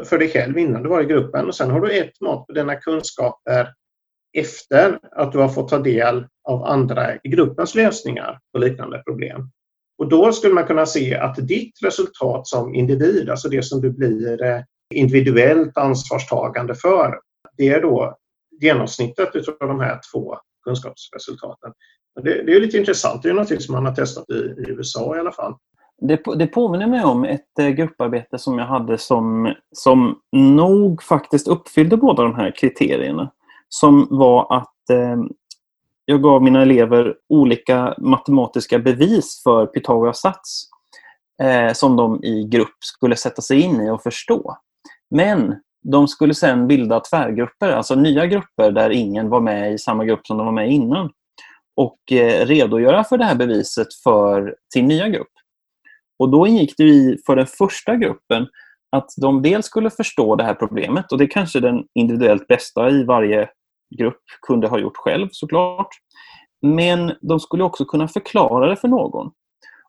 för 0.05 0.19
dig 0.19 0.29
själv 0.29 0.59
innan 0.59 0.83
du 0.83 0.89
var 0.89 1.03
i 1.03 1.05
gruppen 1.05 1.47
och 1.47 1.55
sen 1.55 1.71
har 1.71 1.81
du 1.81 1.91
ett 1.91 2.21
mått 2.21 2.47
på 2.47 2.53
dina 2.53 2.75
kunskaper 2.75 3.69
efter 4.37 4.99
att 5.12 5.33
du 5.33 5.38
har 5.38 5.49
fått 5.49 5.69
ta 5.69 5.78
del 5.78 6.26
av 6.49 6.64
andra 6.64 7.14
i 7.14 7.28
gruppens 7.28 7.75
lösningar 7.75 8.38
på 8.52 8.59
liknande 8.59 9.02
problem. 9.07 9.50
Och 9.99 10.09
då 10.09 10.33
skulle 10.33 10.55
man 10.55 10.66
kunna 10.66 10.87
se 10.87 11.14
att 11.14 11.49
ditt 11.49 11.83
resultat 11.83 12.47
som 12.47 12.75
individ, 12.75 13.31
alltså 13.31 13.49
det 13.49 13.62
som 13.62 13.81
du 13.81 13.90
blir 13.90 14.43
eh, 14.43 14.61
individuellt 14.95 15.78
ansvarstagande 15.78 16.75
för, 16.75 17.19
det 17.57 17.69
är 17.69 17.83
då 17.83 18.16
genomsnittet 18.61 19.28
utav 19.35 19.57
de 19.59 19.81
här 19.81 20.00
två 20.12 20.37
kunskapsresultaten. 20.64 21.73
Det, 22.23 22.43
det 22.43 22.52
är 22.52 22.61
lite 22.61 22.78
intressant. 22.78 23.23
Det 23.23 23.28
är 23.28 23.35
något 23.35 23.62
som 23.62 23.75
man 23.75 23.87
har 23.87 23.95
testat 23.95 24.31
i, 24.31 24.35
i 24.35 24.64
USA 24.69 25.16
i 25.16 25.21
alla 25.21 25.33
fall. 25.33 25.55
Det, 25.99 26.21
det 26.38 26.47
påminner 26.47 26.87
mig 26.87 27.05
om 27.05 27.25
ett 27.25 27.59
eh, 27.61 27.69
grupparbete 27.69 28.38
som 28.38 28.59
jag 28.59 28.66
hade 28.66 28.99
som, 28.99 29.55
som 29.73 30.21
nog 30.33 31.02
faktiskt 31.02 31.49
uppfyllde 31.49 31.97
båda 31.97 32.23
de 32.23 32.35
här 32.35 32.55
kriterierna. 32.57 33.31
Som 33.69 34.07
var 34.11 34.57
att 34.57 34.91
eh, 34.91 35.17
jag 36.05 36.23
gav 36.23 36.43
mina 36.43 36.63
elever 36.63 37.15
olika 37.29 37.95
matematiska 37.99 38.79
bevis 38.79 39.43
för 39.43 39.67
Pythagoras 39.67 40.21
sats 40.21 40.69
eh, 41.43 41.73
som 41.73 41.97
de 41.97 42.25
i 42.25 42.45
grupp 42.45 42.77
skulle 42.81 43.17
sätta 43.17 43.43
sig 43.43 43.61
in 43.61 43.81
i 43.81 43.91
och 43.91 44.03
förstå. 44.03 44.57
Men 45.11 45.55
de 45.93 46.09
skulle 46.09 46.35
sedan 46.35 46.67
bilda 46.69 47.01
tvärgrupper, 47.01 47.71
alltså 47.73 47.95
nya 47.95 48.27
grupper 48.27 48.71
där 48.71 48.91
ingen 48.91 49.29
var 49.29 49.41
med 49.41 49.73
i 49.73 49.79
samma 49.79 50.05
grupp 50.05 50.27
som 50.27 50.37
de 50.37 50.47
var 50.47 50.53
med 50.53 50.73
innan 50.73 51.11
och 51.77 52.13
eh, 52.13 52.47
redogöra 52.47 53.05
för 53.05 53.19
det 53.19 53.25
här 53.25 53.35
beviset 53.35 53.95
för 54.05 54.57
sin 54.75 54.87
nya 54.87 55.09
grupp. 55.09 55.33
Och 56.19 56.31
Då 56.31 56.47
ingick 56.47 56.75
det 56.77 56.85
i 56.85 57.19
för 57.27 57.37
den 57.37 57.47
första 57.47 57.97
gruppen 57.97 58.47
att 58.97 59.11
de 59.17 59.43
dels 59.43 59.67
skulle 59.67 59.91
förstå 59.91 60.37
det 60.37 60.45
här 60.45 60.55
problemet 60.55 61.13
och 61.13 61.19
det 61.19 61.27
kanske 61.27 61.61
den 61.61 61.85
individuellt 61.95 62.47
bästa 62.47 62.91
i 62.91 63.05
varje 63.05 63.49
grupp 63.99 64.23
kunde 64.47 64.69
ha 64.69 64.78
gjort 64.78 64.97
själv 64.97 65.28
såklart. 65.33 65.88
Men 66.62 67.12
de 67.21 67.40
skulle 67.40 67.64
också 67.64 67.85
kunna 67.85 68.09
förklara 68.09 68.69
det 68.69 68.76
för 68.76 68.88
någon. 68.88 69.33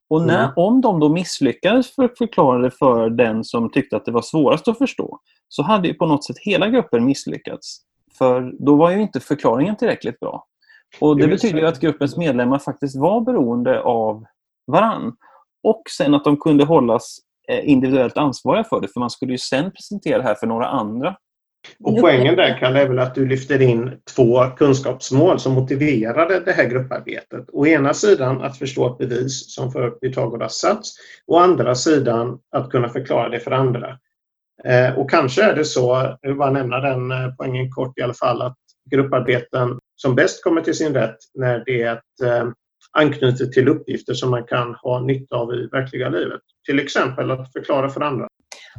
Och 0.10 0.22
när, 0.22 0.44
mm. 0.44 0.54
om 0.56 0.82
de 0.82 1.00
då 1.00 1.10
misslyckades 1.10 1.96
för 1.96 2.04
att 2.04 2.18
förklara 2.18 2.62
det 2.62 2.72
för 2.72 3.10
den 3.10 3.44
som 3.44 3.72
tyckte 3.72 3.98
att 3.98 4.06
det 4.06 4.12
var 4.12 4.22
svårast 4.22 4.68
att 4.68 4.78
förstå 4.78 5.20
så 5.50 5.64
hade 5.64 5.88
ju 5.88 5.94
på 5.94 6.06
något 6.06 6.26
sätt 6.26 6.38
hela 6.40 6.68
gruppen 6.68 7.06
misslyckats. 7.06 7.82
För 8.18 8.54
då 8.60 8.76
var 8.76 8.92
ju 8.92 9.02
inte 9.02 9.20
förklaringen 9.20 9.76
tillräckligt 9.76 10.20
bra. 10.20 10.46
Och 11.02 11.18
Det 11.18 11.28
betyder 11.28 11.64
att 11.64 11.80
gruppens 11.80 12.18
medlemmar 12.18 12.60
faktiskt 12.60 12.96
var 12.96 13.22
beroende 13.22 13.82
av 13.82 14.26
varann. 14.68 15.16
Och 15.64 15.82
sen 15.98 16.14
att 16.14 16.24
de 16.24 16.38
kunde 16.38 16.64
hållas 16.64 17.18
eh, 17.48 17.70
individuellt 17.70 18.18
ansvariga 18.18 18.64
för 18.64 18.82
det, 18.82 18.88
för 18.88 19.00
man 19.00 19.10
skulle 19.10 19.32
ju 19.32 19.38
sen 19.38 19.72
presentera 19.72 20.18
det 20.18 20.24
här 20.24 20.36
för 20.36 20.48
några 20.48 20.68
andra. 20.68 21.16
Och 21.84 22.00
poängen 22.00 22.36
där, 22.36 22.58
Kalle, 22.60 22.82
är 22.82 22.88
väl 22.88 23.00
att 23.00 23.16
du 23.16 23.26
lyfter 23.26 23.62
in 23.62 23.92
två 24.16 24.44
kunskapsmål 24.58 25.40
som 25.40 25.54
motiverade 25.54 26.40
det 26.40 26.52
här 26.52 26.70
grupparbetet. 26.70 27.46
Å 27.48 27.68
ena 27.68 27.94
sidan 27.94 28.42
att 28.42 28.58
förstå 28.58 28.92
ett 28.92 28.98
bevis 28.98 29.54
som 29.54 29.72
för 29.72 29.90
Pythagoras 29.90 30.60
sats, 30.60 30.94
å 31.28 31.38
andra 31.38 31.76
sidan 31.76 32.40
att 32.52 32.70
kunna 32.70 32.90
förklara 32.90 33.30
det 33.30 33.40
för 33.40 33.52
andra. 33.52 34.00
Eh, 34.64 35.00
och 35.00 35.10
kanske 35.10 35.44
är 35.44 35.56
det 35.56 35.66
så, 35.66 36.16
jag 36.22 36.30
vill 36.30 36.38
bara 36.38 36.52
nämna 36.52 36.80
den 36.80 37.12
eh, 37.12 37.36
poängen 37.38 37.72
kort 37.72 38.00
i 38.00 38.02
alla 38.02 38.14
fall, 38.14 38.42
att 38.42 38.58
grupparbeten 38.92 39.80
som 39.96 40.16
bäst 40.16 40.44
kommer 40.44 40.62
till 40.62 40.78
sin 40.78 40.94
rätt 40.94 41.18
när 41.34 41.64
det 41.66 41.82
är 41.82 41.94
ett 41.94 42.22
eh, 42.24 42.50
anknutet 42.92 43.52
till 43.52 43.68
uppgifter 43.68 44.14
som 44.14 44.32
man 44.32 44.44
kan 44.44 44.76
ha 44.76 45.00
nytta 45.00 45.36
av 45.36 45.54
i 45.54 45.68
verkliga 45.72 46.10
livet. 46.10 46.42
Till 46.66 46.80
exempel 46.80 47.32
att 47.32 47.54
förklara 47.54 47.90
för 47.90 48.02
andra. 48.02 48.28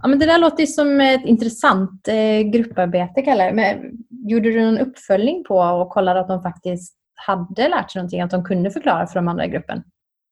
Ja, 0.02 0.08
men 0.08 0.18
det 0.18 0.26
där 0.26 0.38
låter 0.38 0.66
som 0.66 1.00
ett 1.00 1.24
intressant 1.24 2.08
eh, 2.08 2.50
grupparbete, 2.50 3.22
Kalle. 3.22 3.52
Men, 3.52 3.98
gjorde 4.28 4.50
du 4.50 4.64
någon 4.64 4.78
uppföljning 4.78 5.44
på 5.44 5.58
och 5.58 5.90
kollade 5.90 6.20
att 6.20 6.28
de 6.28 6.42
faktiskt 6.42 6.94
hade 7.14 7.68
lärt 7.68 7.90
sig 7.90 8.00
någonting, 8.00 8.20
att 8.20 8.30
de 8.30 8.44
kunde 8.44 8.70
förklara 8.70 9.06
för 9.06 9.14
de 9.14 9.28
andra 9.28 9.44
i 9.44 9.48
gruppen? 9.48 9.82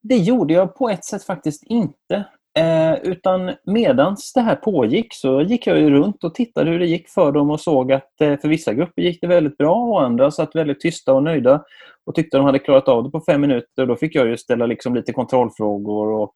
Det 0.02 0.16
gjorde 0.16 0.54
jag 0.54 0.74
på 0.76 0.88
ett 0.88 1.04
sätt 1.04 1.24
faktiskt 1.24 1.62
inte. 1.66 2.24
Eh, 2.58 2.94
utan 3.02 3.52
medans 3.64 4.32
det 4.32 4.40
här 4.40 4.54
pågick 4.54 5.06
så 5.10 5.42
gick 5.42 5.66
jag 5.66 5.92
runt 5.92 6.24
och 6.24 6.34
tittade 6.34 6.70
hur 6.70 6.78
det 6.78 6.86
gick 6.86 7.08
för 7.08 7.32
dem 7.32 7.50
och 7.50 7.60
såg 7.60 7.92
att 7.92 8.20
eh, 8.20 8.38
för 8.38 8.48
vissa 8.48 8.74
grupper 8.74 9.02
gick 9.02 9.20
det 9.20 9.26
väldigt 9.26 9.58
bra 9.58 9.74
och 9.74 10.02
andra 10.02 10.30
satt 10.30 10.56
väldigt 10.56 10.80
tysta 10.80 11.12
och 11.12 11.22
nöjda 11.22 11.64
och 12.06 12.14
tyckte 12.14 12.36
de 12.36 12.46
hade 12.46 12.58
klarat 12.58 12.88
av 12.88 13.04
det 13.04 13.10
på 13.10 13.20
fem 13.20 13.40
minuter. 13.40 13.86
Då 13.86 13.96
fick 13.96 14.14
jag 14.14 14.26
ju 14.26 14.36
ställa 14.36 14.66
liksom 14.66 14.94
lite 14.94 15.12
kontrollfrågor 15.12 16.12
och 16.12 16.32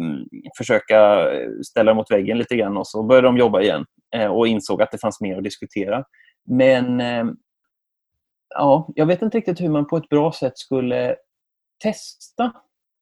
Mm, 0.00 0.24
försöka 0.58 1.30
eh, 1.32 1.50
ställa 1.64 1.64
ställa 1.64 1.94
mot 1.94 2.10
väggen 2.10 2.38
lite 2.38 2.56
grann 2.56 2.76
och 2.76 2.86
så 2.86 3.02
började 3.02 3.28
de 3.28 3.36
jobba 3.36 3.60
igen 3.60 3.84
eh, 4.14 4.26
och 4.26 4.46
insåg 4.46 4.82
att 4.82 4.90
det 4.90 4.98
fanns 4.98 5.20
mer 5.20 5.36
att 5.36 5.44
diskutera. 5.44 6.04
Men 6.44 7.00
eh, 7.00 7.24
ja, 8.54 8.88
jag 8.94 9.06
vet 9.06 9.22
inte 9.22 9.38
riktigt 9.38 9.60
hur 9.60 9.68
man 9.68 9.86
på 9.86 9.96
ett 9.96 10.08
bra 10.08 10.32
sätt 10.32 10.58
skulle 10.58 11.16
testa 11.82 12.52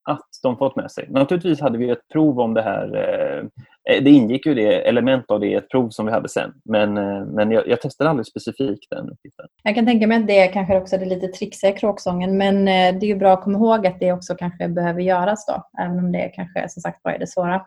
att 0.09 0.29
de 0.43 0.57
fått 0.57 0.77
med 0.77 0.91
sig. 0.91 1.07
Naturligtvis 1.11 1.61
hade 1.61 1.79
vi 1.79 1.91
ett 1.91 2.09
prov 2.13 2.41
om 2.41 2.55
det 2.55 2.63
här. 2.63 3.51
Eh, 3.89 4.03
det 4.03 4.11
ingick 4.11 4.47
ju 4.47 4.55
det 4.55 4.89
element 4.89 5.31
av 5.31 5.41
det 5.41 5.47
i 5.47 5.55
ett 5.55 5.69
prov 5.69 5.91
som 5.91 6.07
vi 6.07 6.13
hade 6.13 6.29
sen. 6.29 6.53
Men, 6.65 6.97
eh, 6.97 7.25
men 7.25 7.51
jag, 7.51 7.69
jag 7.69 7.81
testade 7.81 8.11
aldrig 8.11 8.27
specifikt 8.27 8.91
den 8.91 9.11
uppgiften. 9.11 9.47
Jag 9.63 9.75
kan 9.75 9.87
tänka 9.87 10.07
mig 10.07 10.19
att 10.19 10.27
det 10.27 10.47
kanske 10.47 10.77
också 10.77 10.97
är 10.97 11.01
det 11.01 11.07
lite 11.07 11.29
trixiga 11.29 11.71
i 11.71 11.79
kråksången. 11.79 12.39
Men 12.39 12.57
eh, 12.69 12.99
det 13.01 13.07
är 13.07 13.09
ju 13.09 13.17
bra 13.17 13.33
att 13.33 13.43
komma 13.43 13.59
ihåg 13.59 13.87
att 13.87 14.01
det 14.01 14.13
också 14.13 14.35
kanske 14.35 14.69
behöver 14.69 15.01
göras 15.01 15.47
då. 15.47 15.83
Även 15.83 15.99
om 15.99 16.13
det 16.13 16.29
kanske 16.35 16.69
som 16.69 16.81
sagt 16.81 17.01
var, 17.03 17.13
är 17.13 17.19
det 17.19 17.27
svåra. 17.27 17.67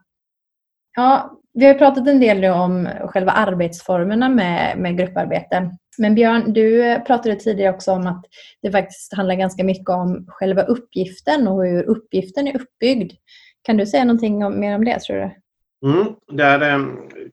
Ja, 0.96 1.40
vi 1.54 1.66
har 1.66 1.74
pratat 1.74 2.08
en 2.08 2.20
del 2.20 2.40
nu 2.40 2.50
om 2.50 2.90
själva 3.02 3.32
arbetsformerna 3.32 4.30
med, 4.30 4.78
med 4.78 4.98
grupparbete. 4.98 5.72
Men 5.98 6.16
Björn, 6.16 6.54
du 6.54 7.00
pratade 7.08 7.36
tidigare 7.36 7.74
också 7.74 7.92
om 7.92 8.08
att 8.08 8.26
det 8.62 8.72
faktiskt 8.72 9.14
handlar 9.14 9.36
ganska 9.36 9.64
mycket 9.64 9.90
om 9.90 10.26
själva 10.28 10.62
uppgiften 10.62 11.48
och 11.48 11.66
hur 11.66 11.84
uppgiften 11.84 12.48
är 12.48 12.62
uppbyggd. 12.62 13.14
Kan 13.62 13.78
du 13.78 13.86
säga 13.86 14.04
någonting 14.04 14.44
om, 14.44 14.60
mer 14.60 14.76
om 14.76 14.86
det, 14.86 15.00
tror 15.00 15.18
du? 15.18 15.43
Mm, 15.84 16.08
där, 16.32 16.62
eh, 16.74 16.86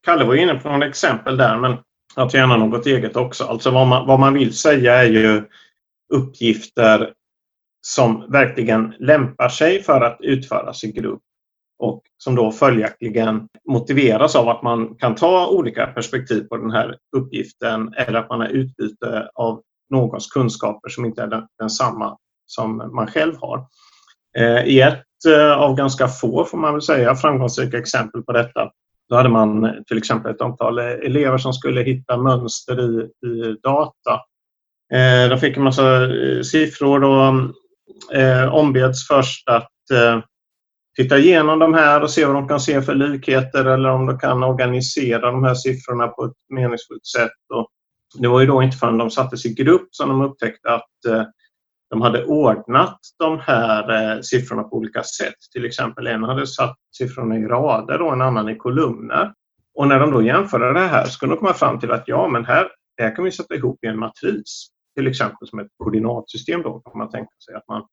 Kalle 0.02 0.25
var 0.25 0.35
inne 0.35 0.54
på 0.54 0.69
några 0.69 0.87
exempel 0.87 1.37
där, 1.37 1.59
men 1.59 1.76
jag 2.16 2.30
tar 2.30 2.38
gärna 2.38 2.57
något 2.57 2.87
eget 2.87 3.16
också. 3.16 3.45
Alltså 3.45 3.71
vad 3.71 3.87
man, 3.87 4.07
vad 4.07 4.21
man 4.21 4.35
vill 4.35 4.57
säga 4.57 4.95
är 4.95 5.09
ju 5.09 5.42
uppgifter 6.14 7.12
som 7.87 8.30
verkligen 8.30 8.95
lämpar 8.99 9.49
sig 9.49 9.83
för 9.83 10.00
att 10.00 10.19
utföras 10.21 10.85
i 10.85 10.92
grupp 10.92 11.23
och 11.78 12.02
som 12.19 12.35
då 12.35 12.52
följaktligen 12.52 13.49
motiveras 13.69 14.37
av 14.37 14.49
att 14.49 14.62
man 14.62 14.95
kan 14.95 15.14
ta 15.14 15.49
olika 15.49 15.87
perspektiv 15.87 16.42
på 16.42 16.57
den 16.57 16.71
här 16.71 16.97
uppgiften 17.16 17.95
eller 17.95 18.19
att 18.19 18.28
man 18.28 18.40
har 18.40 18.49
utbyte 18.49 19.30
av 19.35 19.62
någons 19.90 20.26
kunskaper 20.26 20.88
som 20.88 21.04
inte 21.04 21.23
är 21.23 21.26
den, 21.26 21.47
densamma 21.59 22.19
som 22.47 22.76
man 22.95 23.07
själv 23.07 23.35
har. 23.40 23.66
Eh, 24.38 24.64
I 24.64 24.80
ett 24.80 25.02
Eh, 25.29 25.53
av 25.53 25.77
ganska 25.77 26.09
få, 26.09 26.45
får 26.45 26.59
man 26.59 26.73
väl 26.73 26.83
säga, 26.83 27.15
framgångsrika 27.15 27.79
exempel 27.79 28.23
på 28.23 28.33
detta 28.33 28.71
då 29.11 29.17
hade 29.17 29.29
man 29.29 29.65
eh, 29.65 29.73
till 29.87 29.99
exempel 29.99 30.35
ett 30.35 30.41
antal 30.41 30.79
eh, 30.79 30.85
elever 30.85 31.39
som 31.39 31.53
skulle 31.53 31.83
hitta 31.83 32.17
mönster 32.17 32.81
i, 32.81 33.27
i 33.27 33.57
data. 33.62 34.21
Eh, 34.93 35.29
de 35.31 35.39
fick 35.41 35.57
en 35.57 35.62
massa 35.62 36.09
siffror 36.43 37.05
och 37.05 37.35
ombeds 38.53 39.09
först 39.09 39.49
att 39.49 39.71
titta 40.97 41.19
igenom 41.19 41.59
de 41.59 41.75
här 41.75 42.03
och 42.03 42.11
se 42.11 42.25
vad 42.25 42.35
de 42.35 42.49
kan 42.49 42.61
se 42.61 42.83
för 42.83 42.95
likheter 42.95 43.65
eller 43.65 43.89
om 43.89 44.07
de 44.07 44.19
kan 44.19 44.43
organisera 44.43 45.31
de 45.31 45.45
här 45.45 45.55
siffrorna 45.55 46.09
på 46.09 46.25
ett 46.25 46.55
meningsfullt 46.55 47.07
sätt. 47.07 47.33
Och 47.55 47.69
det 48.19 48.29
var 48.29 48.41
ju 48.41 48.47
då 48.47 48.62
inte 48.62 48.77
förrän 48.77 48.99
de 48.99 49.11
sattes 49.11 49.47
i 49.47 49.55
grupp 49.55 49.89
som 49.91 50.09
de 50.09 50.23
upptäckte 50.23 50.75
att 50.75 51.05
eh, 51.09 51.23
de 51.90 52.00
hade 52.00 52.25
ordnat 52.25 52.99
de 53.18 53.38
här 53.38 54.14
eh, 54.16 54.20
siffrorna 54.20 54.62
på 54.62 54.76
olika 54.76 55.02
sätt. 55.02 55.35
Till 55.52 55.64
exempel 55.64 56.06
en 56.06 56.23
hade 56.23 56.47
satt 56.47 56.76
siffrorna 56.97 57.38
i 57.38 57.44
rader 57.44 58.02
och 58.02 58.12
en 58.12 58.23
annan 58.23 58.49
i 58.49 58.56
kolumner. 58.56 59.32
Och 59.75 59.88
när 59.88 60.00
de 60.00 60.11
då 60.11 60.23
jämförde 60.23 60.73
det 60.73 60.80
här 60.80 61.06
så 61.06 61.18
kunde 61.18 61.35
de 61.35 61.38
komma 61.38 61.54
fram 61.54 61.80
till 61.80 61.90
att 61.90 62.04
ja, 62.06 62.28
men 62.28 62.44
här, 62.44 62.68
det 62.97 63.02
här 63.02 63.16
kan 63.16 63.25
vi 63.25 63.32
sätta 63.32 63.54
ihop 63.54 63.85
i 63.85 63.87
en 63.87 63.99
matris. 63.99 64.66
Till 64.97 65.06
exempel 65.06 65.49
som 65.49 65.59
ett 65.59 65.68
koordinatsystem 65.78 66.62
då 66.62 66.80
kan 66.80 66.99
man 66.99 67.11
tänka 67.11 67.30
sig 67.47 67.54
att 67.54 67.68
man 67.68 67.87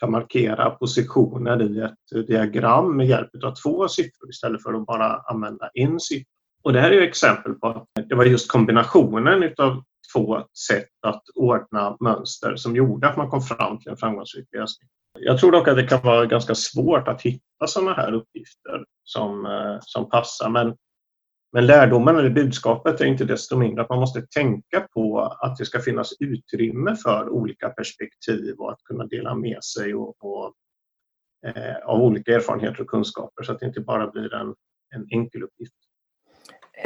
kan 0.00 0.10
markera 0.10 0.70
positioner 0.70 1.62
i 1.62 1.80
ett 1.80 2.12
eh, 2.14 2.20
diagram 2.20 2.96
med 2.96 3.06
hjälp 3.06 3.30
av 3.44 3.54
två 3.62 3.88
siffror 3.88 4.30
istället 4.30 4.62
för 4.62 4.74
att 4.74 4.86
bara 4.86 5.20
använda 5.20 5.70
en 5.74 6.00
siffra. 6.00 6.30
Och 6.62 6.72
det 6.72 6.80
här 6.80 6.90
är 6.90 7.02
exempel 7.02 7.54
på 7.54 7.66
att 7.66 8.08
det 8.08 8.14
var 8.14 8.24
just 8.24 8.50
kombinationen 8.50 9.52
av 9.58 9.82
två 10.14 10.42
sätt 10.68 10.88
att 11.06 11.22
ordna 11.34 11.96
mönster 12.00 12.56
som 12.56 12.76
gjorde 12.76 13.08
att 13.08 13.16
man 13.16 13.30
kom 13.30 13.40
fram 13.40 13.78
till 13.78 13.90
en 13.90 13.96
framgångsrik 13.96 14.48
lösning. 14.52 14.88
Jag 15.18 15.38
tror 15.38 15.52
dock 15.52 15.68
att 15.68 15.76
det 15.76 15.86
kan 15.86 16.02
vara 16.02 16.26
ganska 16.26 16.54
svårt 16.54 17.08
att 17.08 17.22
hitta 17.22 17.66
sådana 17.66 17.92
här 17.92 18.12
uppgifter 18.12 18.84
som, 19.04 19.46
eh, 19.46 19.78
som 19.80 20.08
passar 20.08 20.48
men, 20.50 20.76
Men 21.52 21.66
lärdomen 21.66 22.16
eller 22.16 22.30
budskapet 22.30 23.00
är 23.00 23.04
inte 23.04 23.24
desto 23.24 23.56
mindre 23.56 23.82
att 23.82 23.88
man 23.88 24.00
måste 24.00 24.22
tänka 24.22 24.80
på 24.80 25.20
att 25.20 25.56
det 25.56 25.64
ska 25.64 25.80
finnas 25.80 26.12
utrymme 26.20 26.96
för 26.96 27.28
olika 27.28 27.68
perspektiv 27.68 28.54
och 28.58 28.72
att 28.72 28.82
kunna 28.84 29.06
dela 29.06 29.34
med 29.34 29.64
sig 29.64 29.94
och, 29.94 30.24
och 30.24 30.54
eh, 31.46 31.76
av 31.86 32.02
olika 32.02 32.34
erfarenheter 32.34 32.80
och 32.80 32.90
kunskaper 32.90 33.42
så 33.42 33.52
att 33.52 33.60
det 33.60 33.66
inte 33.66 33.80
bara 33.80 34.10
blir 34.10 34.34
en, 34.34 34.54
en 34.94 35.06
enkel 35.10 35.42
uppgift. 35.42 35.74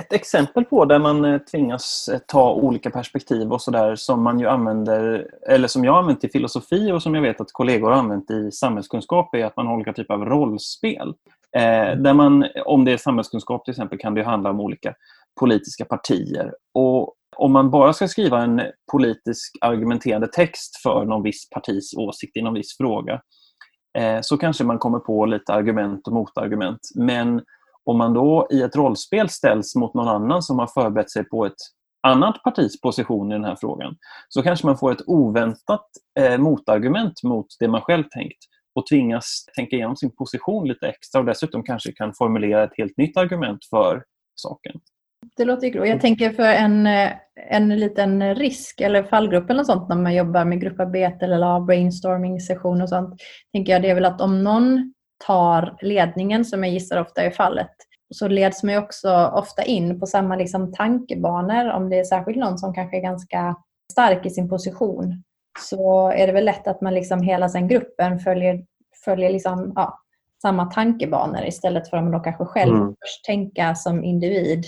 Ett 0.09 0.15
exempel 0.15 0.65
på 0.65 0.85
där 0.85 0.99
man 0.99 1.25
eh, 1.25 1.39
tvingas 1.39 2.09
eh, 2.13 2.19
ta 2.27 2.53
olika 2.53 2.91
perspektiv 2.91 3.53
och 3.53 3.63
sådär 3.63 3.97
som 3.97 4.23
man 4.23 4.41
ju 4.41 4.47
använder, 4.47 5.31
eller 5.49 5.69
som 5.69 5.85
jag 5.85 5.93
har 5.93 5.99
använt 5.99 6.25
i 6.25 6.29
filosofi 6.29 6.93
och 6.93 7.03
som 7.03 7.15
jag 7.15 7.23
vet 7.23 7.41
att 7.41 7.53
kollegor 7.53 7.91
har 7.91 7.99
använt 7.99 8.31
i 8.31 8.51
samhällskunskap 8.53 9.35
är 9.35 9.45
att 9.45 9.57
man 9.57 9.67
har 9.67 9.75
olika 9.75 9.93
typer 9.93 10.15
av 10.15 10.25
rollspel. 10.25 11.15
Eh, 11.57 11.97
där 11.97 12.15
man, 12.15 12.47
om 12.65 12.85
det 12.85 12.93
är 12.93 12.97
samhällskunskap 12.97 13.65
till 13.65 13.73
exempel 13.73 13.99
kan 13.99 14.15
det 14.15 14.23
handla 14.23 14.51
om 14.51 14.61
olika 14.61 14.95
politiska 15.41 15.85
partier. 15.85 16.55
Och 16.75 17.15
om 17.37 17.53
man 17.53 17.71
bara 17.71 17.93
ska 17.93 18.09
skriva 18.09 18.43
en 18.43 18.63
politisk 18.93 19.57
argumenterande 19.61 20.27
text 20.27 20.83
för 20.83 21.05
någon 21.05 21.23
viss 21.23 21.51
partis 21.51 21.95
åsikt 21.97 22.37
i 22.37 22.43
någon 22.43 22.55
viss 22.55 22.77
fråga 22.77 23.21
eh, 23.99 24.19
så 24.23 24.37
kanske 24.37 24.65
man 24.65 24.79
kommer 24.79 24.99
på 24.99 25.27
lite 25.27 25.53
argument 25.53 26.07
och 26.07 26.13
motargument. 26.13 26.81
Men 26.95 27.43
om 27.89 27.99
man 27.99 28.15
då 28.15 28.49
i 28.51 28.63
ett 28.63 28.77
rollspel 28.77 29.29
ställs 29.29 29.75
mot 29.75 29.95
någon 29.95 30.09
annan 30.09 30.43
som 30.43 30.59
har 30.59 30.67
förberett 30.67 31.11
sig 31.11 31.25
på 31.25 31.47
ett 31.47 31.55
annat 32.03 32.43
partis 32.43 32.81
position 32.81 33.33
i 33.33 33.35
den 33.35 33.45
här 33.45 33.57
frågan 33.61 33.97
så 34.29 34.43
kanske 34.43 34.67
man 34.67 34.79
får 34.79 34.93
ett 34.93 35.03
oväntat 35.07 35.87
eh, 36.21 36.39
motargument 36.39 37.23
mot 37.23 37.47
det 37.61 37.69
man 37.69 37.81
själv 37.81 38.05
tänkt 38.05 38.39
och 38.75 38.87
tvingas 38.87 39.45
tänka 39.57 39.77
igenom 39.77 39.97
sin 39.97 40.11
position 40.11 40.69
lite 40.69 40.89
extra 40.89 41.21
och 41.21 41.27
dessutom 41.27 41.63
kanske 41.63 41.93
kan 41.93 42.15
formulera 42.15 42.65
ett 42.65 42.77
helt 42.77 42.97
nytt 42.97 43.17
argument 43.17 43.65
för 43.71 44.05
saken. 44.35 44.81
Det 45.37 45.45
låter 45.45 45.67
ju 45.67 45.87
Jag 45.87 46.01
tänker 46.01 46.31
för 46.31 46.43
en, 46.43 46.87
en 47.51 47.69
liten 47.81 48.35
risk 48.35 48.81
eller 48.81 49.03
fallgrupp 49.03 49.51
eller 49.51 49.65
sånt 49.65 49.89
när 49.89 49.97
man 49.97 50.15
jobbar 50.15 50.45
med 50.45 50.61
grupparbete 50.61 51.25
eller 51.25 51.61
brainstorming 51.61 52.41
session 52.41 52.83
och 52.83 52.89
sånt. 52.89 53.21
tänker 53.53 53.73
jag 53.73 53.83
Det 53.83 53.91
är 53.91 53.95
väl 53.95 54.05
att 54.05 54.21
om 54.21 54.45
någon 54.45 54.95
tar 55.27 55.77
ledningen, 55.81 56.45
som 56.45 56.65
jag 56.65 56.73
gissar 56.73 57.01
ofta 57.01 57.23
är 57.23 57.31
fallet, 57.31 57.71
så 58.15 58.29
leds 58.29 58.63
man 58.63 58.73
ju 58.75 58.79
också 58.79 59.31
ofta 59.35 59.63
in 59.63 60.01
på 60.01 60.07
samma 60.07 60.37
liksom 60.37 60.73
tankebanor. 60.73 61.71
Om 61.71 61.91
det 61.91 61.99
är 61.99 62.05
särskilt 62.05 62.39
någon 62.39 62.59
som 62.59 62.75
kanske 62.75 62.97
är 62.97 63.03
ganska 63.03 63.57
stark 63.93 64.27
i 64.27 64.31
sin 64.31 64.49
position 64.49 65.23
så 65.61 66.11
är 66.11 66.27
det 66.27 66.33
väl 66.33 66.45
lätt 66.45 66.69
att 66.69 66.81
man 66.81 66.95
liksom 66.95 67.23
hela 67.23 67.49
sen 67.49 67.69
gruppen 67.69 68.19
följer, 68.19 68.65
följer 69.05 69.31
liksom, 69.31 69.73
ja, 69.77 69.99
samma 70.43 70.67
tankebanor 70.67 71.45
istället 71.45 71.91
för 71.91 71.97
att 71.97 72.03
man 72.03 72.13
då 72.13 72.21
kanske 72.21 72.45
själv 72.45 72.77
mm. 72.77 72.89
först 72.89 73.25
tänka 73.25 73.75
som 73.75 74.05
individ 74.05 74.65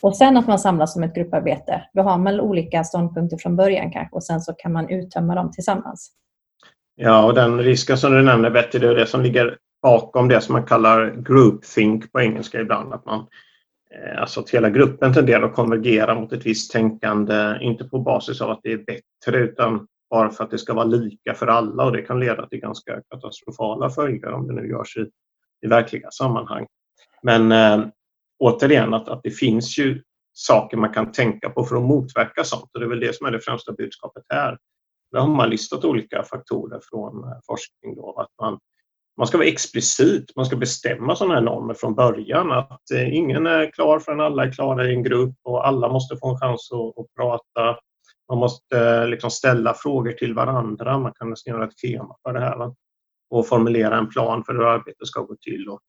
och 0.00 0.16
sen 0.16 0.36
att 0.36 0.46
man 0.46 0.58
samlas 0.58 0.92
som 0.92 1.02
ett 1.02 1.14
grupparbete. 1.14 1.84
Då 1.92 2.02
har 2.02 2.18
man 2.18 2.40
olika 2.40 2.84
ståndpunkter 2.84 3.36
från 3.36 3.56
början 3.56 3.92
kanske 3.92 4.16
och 4.16 4.24
sen 4.24 4.40
så 4.40 4.52
kan 4.52 4.72
man 4.72 4.88
uttömma 4.88 5.34
dem 5.34 5.50
tillsammans. 5.50 6.12
Ja, 6.94 7.24
och 7.24 7.34
den 7.34 7.58
risken 7.58 7.98
som 7.98 8.12
du 8.12 8.22
nämner 8.22 8.50
Betty, 8.50 8.78
det 8.78 8.88
är 8.88 8.94
det 8.94 9.06
som 9.06 9.22
ligger 9.22 9.58
bakom 9.82 10.28
det 10.28 10.40
som 10.40 10.52
man 10.52 10.66
kallar 10.66 11.16
groupthink 11.16 12.12
på 12.12 12.20
engelska 12.20 12.60
ibland. 12.60 12.92
Att 12.92 13.06
man, 13.06 13.26
eh, 13.94 14.20
alltså 14.20 14.40
att 14.40 14.50
hela 14.50 14.70
gruppen 14.70 15.14
tenderar 15.14 15.42
att 15.42 15.54
konvergera 15.54 16.14
mot 16.14 16.32
ett 16.32 16.46
visst 16.46 16.72
tänkande, 16.72 17.58
inte 17.60 17.84
på 17.84 17.98
basis 17.98 18.40
av 18.40 18.50
att 18.50 18.60
det 18.62 18.72
är 18.72 18.78
bättre 18.78 19.38
utan 19.38 19.86
bara 20.10 20.30
för 20.30 20.44
att 20.44 20.50
det 20.50 20.58
ska 20.58 20.74
vara 20.74 20.84
lika 20.84 21.34
för 21.34 21.46
alla 21.46 21.84
och 21.84 21.92
det 21.92 22.02
kan 22.02 22.20
leda 22.20 22.46
till 22.46 22.60
ganska 22.60 23.02
katastrofala 23.10 23.90
följder 23.90 24.32
om 24.32 24.46
det 24.46 24.54
nu 24.54 24.68
görs 24.68 24.96
i, 24.96 25.06
i 25.62 25.68
verkliga 25.68 26.10
sammanhang. 26.10 26.66
Men 27.22 27.52
eh, 27.52 27.86
återigen 28.38 28.94
att, 28.94 29.08
att 29.08 29.20
det 29.22 29.30
finns 29.30 29.78
ju 29.78 30.02
saker 30.32 30.76
man 30.76 30.92
kan 30.92 31.12
tänka 31.12 31.50
på 31.50 31.64
för 31.64 31.76
att 31.76 31.82
motverka 31.82 32.44
sånt 32.44 32.70
och 32.74 32.80
det 32.80 32.86
är 32.86 32.90
väl 32.90 33.00
det 33.00 33.16
som 33.16 33.26
är 33.26 33.30
det 33.30 33.40
främsta 33.40 33.72
budskapet 33.72 34.22
här. 34.28 34.58
Där 35.12 35.20
har 35.20 35.28
man 35.28 35.50
listat 35.50 35.84
olika 35.84 36.22
faktorer 36.22 36.80
från 36.90 37.24
eh, 37.24 37.38
forskning. 37.46 37.94
Då, 37.96 38.14
att 38.20 38.30
man, 38.40 38.58
man 39.16 39.26
ska 39.26 39.38
vara 39.38 39.48
explicit, 39.48 40.36
man 40.36 40.46
ska 40.46 40.56
bestämma 40.56 41.16
sådana 41.16 41.34
här 41.34 41.42
normer 41.42 41.74
från 41.74 41.94
början. 41.94 42.52
Att 42.52 42.90
eh, 42.94 43.14
ingen 43.14 43.46
är 43.46 43.70
klar 43.70 43.98
förrän 43.98 44.20
alla 44.20 44.44
är 44.44 44.52
klara 44.52 44.86
i 44.86 44.94
en 44.94 45.02
grupp 45.02 45.34
och 45.42 45.66
alla 45.66 45.88
måste 45.88 46.16
få 46.16 46.30
en 46.30 46.38
chans 46.38 46.68
att, 46.72 46.98
att 47.00 47.14
prata. 47.16 47.78
Man 48.28 48.38
måste 48.38 48.78
eh, 48.78 49.06
liksom 49.06 49.30
ställa 49.30 49.74
frågor 49.74 50.12
till 50.12 50.34
varandra. 50.34 50.98
Man 50.98 51.12
kan 51.18 51.30
nästan 51.30 51.54
göra 51.54 51.64
ett 51.64 51.76
tema 51.76 52.16
för 52.22 52.32
det 52.32 52.40
här. 52.40 52.56
Va? 52.56 52.74
Och 53.30 53.48
formulera 53.48 53.98
en 53.98 54.08
plan 54.08 54.44
för 54.44 54.52
hur 54.52 54.64
arbetet 54.64 55.06
ska 55.06 55.20
gå 55.20 55.36
till. 55.40 55.68
Och... 55.68 55.80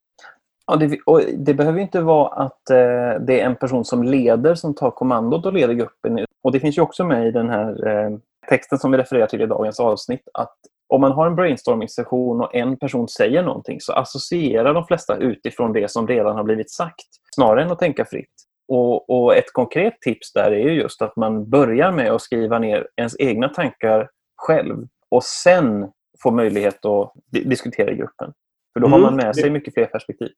Ja, 0.68 0.76
det, 0.76 1.00
och 1.06 1.22
det 1.38 1.54
behöver 1.54 1.80
inte 1.80 2.02
vara 2.02 2.30
att 2.30 2.70
eh, 2.70 3.22
det 3.28 3.42
är 3.42 3.46
en 3.46 3.56
person 3.56 3.86
som 3.86 4.04
leder 4.04 4.56
som 4.56 4.76
tar 4.76 4.92
kommandot 4.92 5.46
och 5.46 5.54
leder 5.54 5.74
gruppen. 5.74 6.26
Och 6.44 6.52
Det 6.52 6.60
finns 6.60 6.78
ju 6.78 6.82
också 6.82 7.04
med 7.04 7.28
i 7.28 7.32
den 7.32 7.50
här 7.50 7.88
eh, 7.88 8.18
texten 8.50 8.80
som 8.80 8.92
vi 8.92 8.98
refererar 8.98 9.28
till 9.28 9.42
i 9.42 9.46
dagens 9.46 9.80
avsnitt 9.80 10.28
att 10.34 10.58
om 10.94 11.02
man 11.02 11.12
har 11.12 11.28
en 11.28 11.36
brainstorming-session 11.36 12.42
och 12.42 12.56
en 12.56 12.78
person 12.78 13.08
säger 13.08 13.44
någonting 13.44 13.82
så 13.82 13.94
associerar 13.94 14.74
de 14.74 14.86
flesta 14.86 15.18
utifrån 15.18 15.74
det 15.74 15.92
som 15.92 16.08
redan 16.08 16.36
har 16.36 16.44
blivit 16.44 16.72
sagt 16.72 17.08
snarare 17.36 17.64
än 17.64 17.72
att 17.72 17.80
tänka 17.80 18.06
fritt. 18.06 18.34
Och, 18.68 19.10
och, 19.10 19.36
ett 19.36 19.54
konkret 19.54 20.02
tips 20.02 20.34
där 20.34 20.52
är 20.52 20.72
just 20.72 21.02
att 21.02 21.16
man 21.16 21.50
börjar 21.50 21.92
med 21.92 22.12
att 22.12 22.22
skriva 22.22 22.60
ner 22.60 22.88
ens 22.96 23.20
egna 23.20 23.50
tankar 23.50 24.10
själv 24.36 24.88
och 25.10 25.24
sen 25.24 25.88
få 26.24 26.32
möjlighet 26.32 26.86
att 26.86 27.14
diskutera 27.32 27.92
i 27.92 27.96
gruppen. 27.96 28.34
För 28.74 28.80
då 28.80 28.88
mm. 28.88 28.92
har 28.92 29.12
man 29.12 29.16
med 29.16 29.36
sig 29.36 29.50
mycket 29.50 29.74
fler 29.74 29.86
perspektiv. 29.86 30.30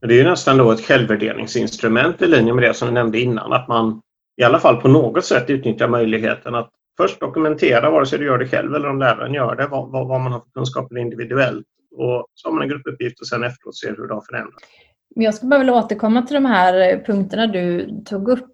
Det 0.00 0.20
är 0.20 0.24
nästan 0.24 0.56
då 0.56 0.72
ett 0.72 0.80
självvärderingsinstrument 0.80 2.22
i 2.22 2.26
linje 2.26 2.54
med 2.54 2.64
det 2.64 2.74
som 2.74 2.88
du 2.88 2.94
nämnde 2.94 3.20
innan, 3.20 3.52
att 3.52 3.68
man 3.68 4.00
i 4.36 4.42
alla 4.42 4.58
fall 4.58 4.76
på 4.76 4.88
något 4.88 5.24
sätt 5.24 5.50
utnyttjar 5.50 5.88
möjligheten 5.88 6.54
att 6.54 6.70
först 6.96 7.20
dokumentera, 7.20 7.90
vare 7.90 8.06
sig 8.06 8.18
du 8.18 8.24
gör 8.24 8.38
det 8.38 8.46
själv 8.46 8.74
eller 8.74 8.88
om 8.88 8.98
läraren 8.98 9.34
gör 9.34 9.56
det, 9.56 9.66
vad, 9.66 9.90
vad, 9.90 10.08
vad 10.08 10.20
man 10.20 10.32
har 10.32 10.40
för 10.40 10.50
kunskaper 10.50 10.98
individuellt. 10.98 11.66
Och 11.96 12.26
så 12.34 12.48
har 12.48 12.52
man 12.52 12.62
en 12.62 12.68
gruppuppgift 12.68 13.20
och 13.20 13.26
sen 13.26 13.44
efteråt 13.44 13.76
ser 13.76 13.96
hur 13.96 14.08
det 14.08 14.14
har 14.14 14.24
förändrats. 14.30 14.64
Jag 15.14 15.34
skulle 15.34 15.50
bara 15.50 15.58
vilja 15.58 15.74
återkomma 15.74 16.22
till 16.22 16.34
de 16.34 16.44
här 16.44 17.04
punkterna 17.06 17.46
du 17.46 17.90
tog 18.04 18.28
upp, 18.28 18.46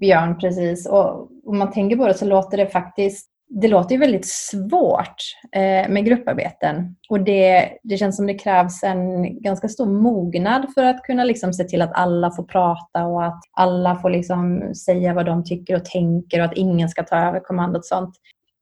Björn, 0.00 0.38
precis. 0.38 0.88
Och 0.88 1.28
om 1.46 1.58
man 1.58 1.72
tänker 1.72 1.96
på 1.96 2.06
det 2.06 2.14
så 2.14 2.24
låter 2.24 2.56
det 2.56 2.66
faktiskt 2.66 3.31
det 3.60 3.68
låter 3.68 3.92
ju 3.94 3.98
väldigt 3.98 4.26
svårt 4.26 5.16
eh, 5.52 5.88
med 5.88 6.04
grupparbeten 6.04 6.96
och 7.08 7.20
det, 7.20 7.68
det 7.82 7.96
känns 7.96 8.16
som 8.16 8.26
det 8.26 8.34
krävs 8.34 8.82
en 8.82 9.40
ganska 9.42 9.68
stor 9.68 9.86
mognad 9.86 10.66
för 10.74 10.84
att 10.84 11.02
kunna 11.02 11.24
liksom 11.24 11.52
se 11.52 11.64
till 11.64 11.82
att 11.82 11.92
alla 11.94 12.30
får 12.30 12.44
prata 12.44 13.04
och 13.04 13.24
att 13.24 13.40
alla 13.52 13.96
får 13.96 14.10
liksom 14.10 14.74
säga 14.74 15.14
vad 15.14 15.26
de 15.26 15.44
tycker 15.44 15.76
och 15.76 15.84
tänker 15.84 16.38
och 16.40 16.44
att 16.44 16.56
ingen 16.56 16.88
ska 16.88 17.02
ta 17.02 17.16
över 17.16 17.40
kommandot 17.40 17.86
sånt. 17.86 18.14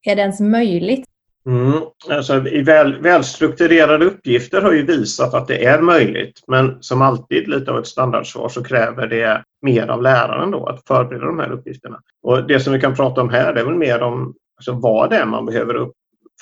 Är 0.02 0.16
det 0.16 0.22
ens 0.22 0.40
möjligt 0.40 1.04
Mm. 1.46 1.82
Alltså, 2.10 2.40
väl, 2.64 3.00
välstrukturerade 3.02 4.04
uppgifter 4.04 4.62
har 4.62 4.72
ju 4.72 4.86
visat 4.86 5.34
att 5.34 5.48
det 5.48 5.64
är 5.64 5.80
möjligt 5.80 6.40
men 6.46 6.76
som 6.80 7.02
alltid 7.02 7.48
lite 7.48 7.70
av 7.70 7.78
ett 7.78 7.86
standardsvar 7.86 8.48
så 8.48 8.64
kräver 8.64 9.06
det 9.06 9.42
mer 9.62 9.88
av 9.88 10.02
läraren 10.02 10.50
då 10.50 10.66
att 10.66 10.86
förbereda 10.86 11.26
de 11.26 11.38
här 11.38 11.52
uppgifterna. 11.52 12.00
Och 12.22 12.46
Det 12.46 12.60
som 12.60 12.72
vi 12.72 12.80
kan 12.80 12.94
prata 12.94 13.20
om 13.20 13.30
här 13.30 13.54
det 13.54 13.60
är 13.60 13.64
väl 13.64 13.74
mer 13.74 14.02
om 14.02 14.34
alltså, 14.60 14.72
vad 14.72 15.10
det 15.10 15.16
är 15.16 15.26
man 15.26 15.46
behöver 15.46 15.74
upp, 15.74 15.92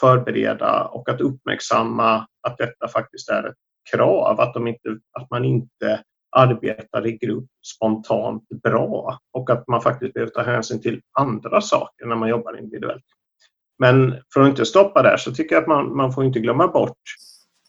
förbereda 0.00 0.84
och 0.84 1.08
att 1.08 1.20
uppmärksamma 1.20 2.26
att 2.42 2.58
detta 2.58 2.88
faktiskt 2.88 3.28
är 3.28 3.48
ett 3.48 3.54
krav, 3.92 4.40
att, 4.40 4.54
de 4.54 4.66
inte, 4.66 4.98
att 5.12 5.30
man 5.30 5.44
inte 5.44 6.02
arbetar 6.36 7.06
i 7.06 7.12
grupp 7.12 7.50
spontant 7.76 8.48
bra 8.62 9.18
och 9.32 9.50
att 9.50 9.68
man 9.68 9.80
faktiskt 9.80 10.14
behöver 10.14 10.32
ta 10.32 10.42
hänsyn 10.42 10.80
till 10.80 11.00
andra 11.18 11.60
saker 11.60 12.06
när 12.06 12.16
man 12.16 12.28
jobbar 12.28 12.58
individuellt. 12.58 13.04
Men 13.78 14.14
för 14.34 14.40
att 14.40 14.48
inte 14.48 14.64
stoppa 14.64 15.02
där 15.02 15.16
så 15.16 15.32
tycker 15.32 15.54
jag 15.54 15.62
att 15.62 15.68
man, 15.68 15.96
man 15.96 16.12
får 16.12 16.24
inte 16.24 16.40
glömma 16.40 16.68
bort 16.68 16.98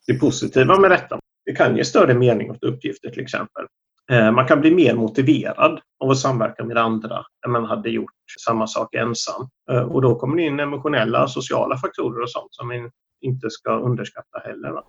det 0.08 0.20
positiva 0.20 0.80
med 0.80 0.92
detta. 0.92 1.20
Det 1.46 1.56
kan 1.56 1.78
ge 1.78 1.86
större 1.86 2.14
mening 2.14 2.52
åt 2.52 2.64
uppgifter 2.64 3.10
till 3.10 3.24
exempel. 3.24 3.66
Eh, 4.10 4.32
man 4.32 4.48
kan 4.48 4.62
bli 4.62 4.72
mer 4.72 4.96
motiverad 4.96 5.80
av 6.00 6.10
att 6.10 6.18
samverka 6.18 6.64
med 6.64 6.78
andra 6.78 7.24
än 7.46 7.52
man 7.52 7.66
hade 7.66 7.90
gjort 7.90 8.12
samma 8.46 8.68
sak 8.68 8.96
ensam. 8.96 9.50
Eh, 9.72 9.82
och 9.82 10.02
då 10.02 10.16
kommer 10.16 10.38
det 10.38 10.44
in 10.44 10.60
emotionella 10.60 11.24
och 11.24 11.32
sociala 11.32 11.78
faktorer 11.78 12.22
och 12.22 12.32
sånt 12.32 12.54
som 12.54 12.70
vi 12.70 12.90
inte 13.22 13.50
ska 13.50 13.80
underskatta 13.80 14.40
heller. 14.40 14.82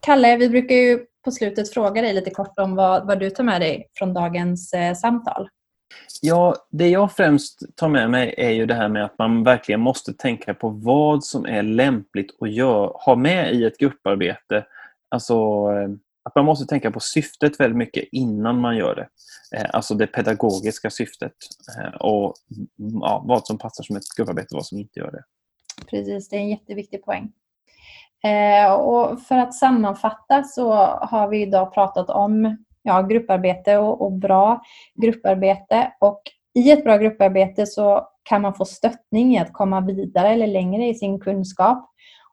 Kalle, 0.00 0.36
vi 0.36 0.48
brukar 0.48 0.74
ju 0.74 1.00
på 1.24 1.30
slutet 1.30 1.74
fråga 1.74 2.02
dig 2.02 2.14
lite 2.14 2.30
kort 2.30 2.58
om 2.58 2.74
vad, 2.74 3.06
vad 3.06 3.20
du 3.20 3.30
tar 3.30 3.44
med 3.44 3.60
dig 3.60 3.88
från 3.94 4.14
dagens 4.14 4.72
eh, 4.72 4.94
samtal. 4.94 5.48
Ja, 6.22 6.54
det 6.70 6.88
jag 6.88 7.12
främst 7.12 7.76
tar 7.76 7.88
med 7.88 8.10
mig 8.10 8.34
är 8.38 8.50
ju 8.50 8.66
det 8.66 8.74
här 8.74 8.88
med 8.88 9.04
att 9.04 9.18
man 9.18 9.44
verkligen 9.44 9.80
måste 9.80 10.12
tänka 10.12 10.54
på 10.54 10.68
vad 10.68 11.24
som 11.24 11.46
är 11.46 11.62
lämpligt 11.62 12.36
att 12.40 12.52
gör, 12.52 12.92
ha 12.94 13.16
med 13.16 13.54
i 13.54 13.64
ett 13.64 13.78
grupparbete. 13.78 14.64
Alltså 15.10 15.34
eh, 15.34 15.90
att 16.22 16.34
man 16.34 16.44
måste 16.44 16.66
tänka 16.66 16.90
på 16.90 17.00
syftet 17.00 17.60
väldigt 17.60 17.76
mycket 17.76 18.04
innan 18.12 18.60
man 18.60 18.76
gör 18.76 18.94
det. 18.94 19.08
Eh, 19.58 19.70
alltså 19.72 19.94
det 19.94 20.06
pedagogiska 20.06 20.90
syftet 20.90 21.32
eh, 21.78 21.94
och 21.94 22.34
mm, 22.80 23.00
ja, 23.00 23.24
vad 23.26 23.46
som 23.46 23.58
passar 23.58 23.84
som 23.84 23.96
ett 23.96 24.16
grupparbete 24.16 24.54
och 24.54 24.58
vad 24.58 24.66
som 24.66 24.78
inte 24.78 25.00
gör 25.00 25.10
det. 25.10 25.24
Precis, 25.90 26.28
det 26.28 26.36
är 26.36 26.40
en 26.40 26.48
jätteviktig 26.48 27.04
poäng. 27.04 27.32
Och 28.78 29.22
för 29.22 29.38
att 29.38 29.54
sammanfatta 29.54 30.42
så 30.44 30.72
har 31.02 31.28
vi 31.28 31.42
idag 31.42 31.74
pratat 31.74 32.10
om 32.10 32.56
ja, 32.82 33.02
grupparbete 33.02 33.76
och, 33.76 34.00
och 34.00 34.12
bra 34.12 34.62
grupparbete. 34.94 35.92
Och 36.00 36.22
i 36.54 36.70
ett 36.70 36.84
bra 36.84 36.96
grupparbete 36.96 37.66
så 37.66 38.08
kan 38.22 38.42
man 38.42 38.54
få 38.54 38.64
stöttning 38.64 39.34
i 39.34 39.38
att 39.38 39.52
komma 39.52 39.80
vidare 39.80 40.28
eller 40.28 40.46
längre 40.46 40.86
i 40.86 40.94
sin 40.94 41.20
kunskap. 41.20 41.90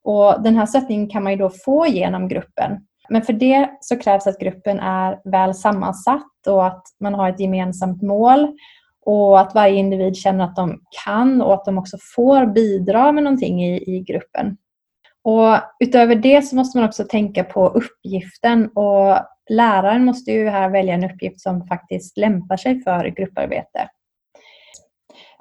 Och 0.08 0.44
Den 0.44 0.56
här 0.56 0.66
stöttningen 0.66 1.10
kan 1.10 1.24
man 1.24 1.32
ju 1.32 1.38
då 1.38 1.50
få 1.50 1.88
genom 1.88 2.28
gruppen. 2.28 2.78
Men 3.10 3.22
för 3.22 3.34
det 3.34 3.70
så 3.82 4.00
krävs 4.00 4.28
att 4.28 4.40
gruppen 4.40 4.80
är 4.80 5.32
väl 5.32 5.56
sammansatt 5.56 6.48
och 6.48 6.68
att 6.68 6.84
man 7.00 7.14
har 7.14 7.30
ett 7.30 7.40
gemensamt 7.40 8.02
mål 8.02 8.48
och 9.06 9.40
att 9.40 9.56
varje 9.56 9.76
individ 9.76 10.16
känner 10.16 10.44
att 10.44 10.56
de 10.56 10.80
kan 11.06 11.42
och 11.42 11.54
att 11.54 11.66
de 11.66 11.78
också 11.78 11.98
får 12.16 12.46
bidra 12.46 13.12
med 13.12 13.24
någonting 13.24 13.64
i, 13.64 13.96
i 13.96 14.04
gruppen. 14.04 14.58
Och 15.24 15.58
utöver 15.80 16.16
det 16.16 16.42
så 16.42 16.56
måste 16.56 16.78
man 16.78 16.88
också 16.88 17.04
tänka 17.04 17.44
på 17.44 17.68
uppgiften 17.68 18.70
och 18.76 19.18
läraren 19.50 20.06
måste 20.06 20.32
ju 20.32 20.50
här 20.50 20.70
välja 20.70 20.94
en 20.94 21.12
uppgift 21.12 21.42
som 21.42 21.68
faktiskt 21.68 22.18
lämpar 22.18 22.58
sig 22.58 22.82
för 22.82 23.06
grupparbete. 23.06 23.90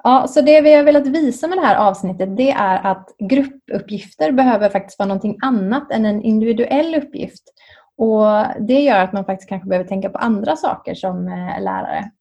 Ja, 0.03 0.27
så 0.27 0.41
det 0.41 0.61
vi 0.61 0.73
har 0.73 0.83
velat 0.83 1.07
visa 1.07 1.47
med 1.47 1.57
det 1.57 1.65
här 1.65 1.75
avsnittet 1.75 2.37
det 2.37 2.51
är 2.51 2.91
att 2.91 3.15
gruppuppgifter 3.19 4.31
behöver 4.31 4.69
faktiskt 4.69 4.99
vara 4.99 5.07
någonting 5.07 5.37
annat 5.41 5.91
än 5.91 6.05
en 6.05 6.21
individuell 6.21 6.95
uppgift. 6.95 7.43
Och 7.97 8.25
Det 8.67 8.79
gör 8.79 8.99
att 8.99 9.13
man 9.13 9.25
faktiskt 9.25 9.49
kanske 9.49 9.69
behöver 9.69 9.87
tänka 9.87 10.09
på 10.09 10.17
andra 10.17 10.55
saker 10.55 10.95
som 10.95 11.27
eh, 11.27 11.63
lärare. 11.63 12.11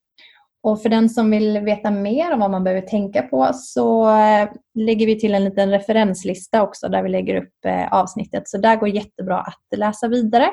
Och 0.63 0.83
för 0.83 0.89
den 0.89 1.09
som 1.09 1.31
vill 1.31 1.59
veta 1.59 1.91
mer 1.91 2.33
om 2.33 2.41
vad 2.41 2.51
man 2.51 2.65
behöver 2.65 2.87
tänka 2.87 3.23
på 3.23 3.51
så 3.55 4.09
eh, 4.09 4.49
lägger 4.75 5.07
vi 5.07 5.21
till 5.21 5.35
en 5.35 5.45
liten 5.45 5.71
referenslista 5.71 6.63
också 6.63 6.89
där 6.89 7.03
vi 7.03 7.09
lägger 7.09 7.35
upp 7.37 7.65
eh, 7.67 7.93
avsnittet. 7.93 8.49
Så 8.49 8.59
där 8.59 8.77
går 8.77 8.89
jättebra 8.89 9.39
att 9.39 9.79
läsa 9.79 10.09
vidare. 10.09 10.49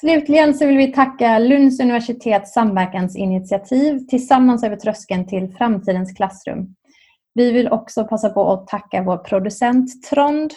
Slutligen 0.00 0.54
så 0.54 0.66
vill 0.66 0.76
vi 0.76 0.92
tacka 0.92 1.38
Lunds 1.38 1.80
universitets 1.80 2.52
samverkansinitiativ 2.52 3.98
Tillsammans 3.98 4.64
över 4.64 4.76
tröskeln 4.76 5.26
till 5.26 5.54
framtidens 5.58 6.12
klassrum. 6.12 6.74
Vi 7.34 7.52
vill 7.52 7.68
också 7.68 8.04
passa 8.04 8.28
på 8.28 8.52
att 8.52 8.66
tacka 8.66 9.02
vår 9.02 9.16
producent 9.16 10.02
Trond 10.02 10.52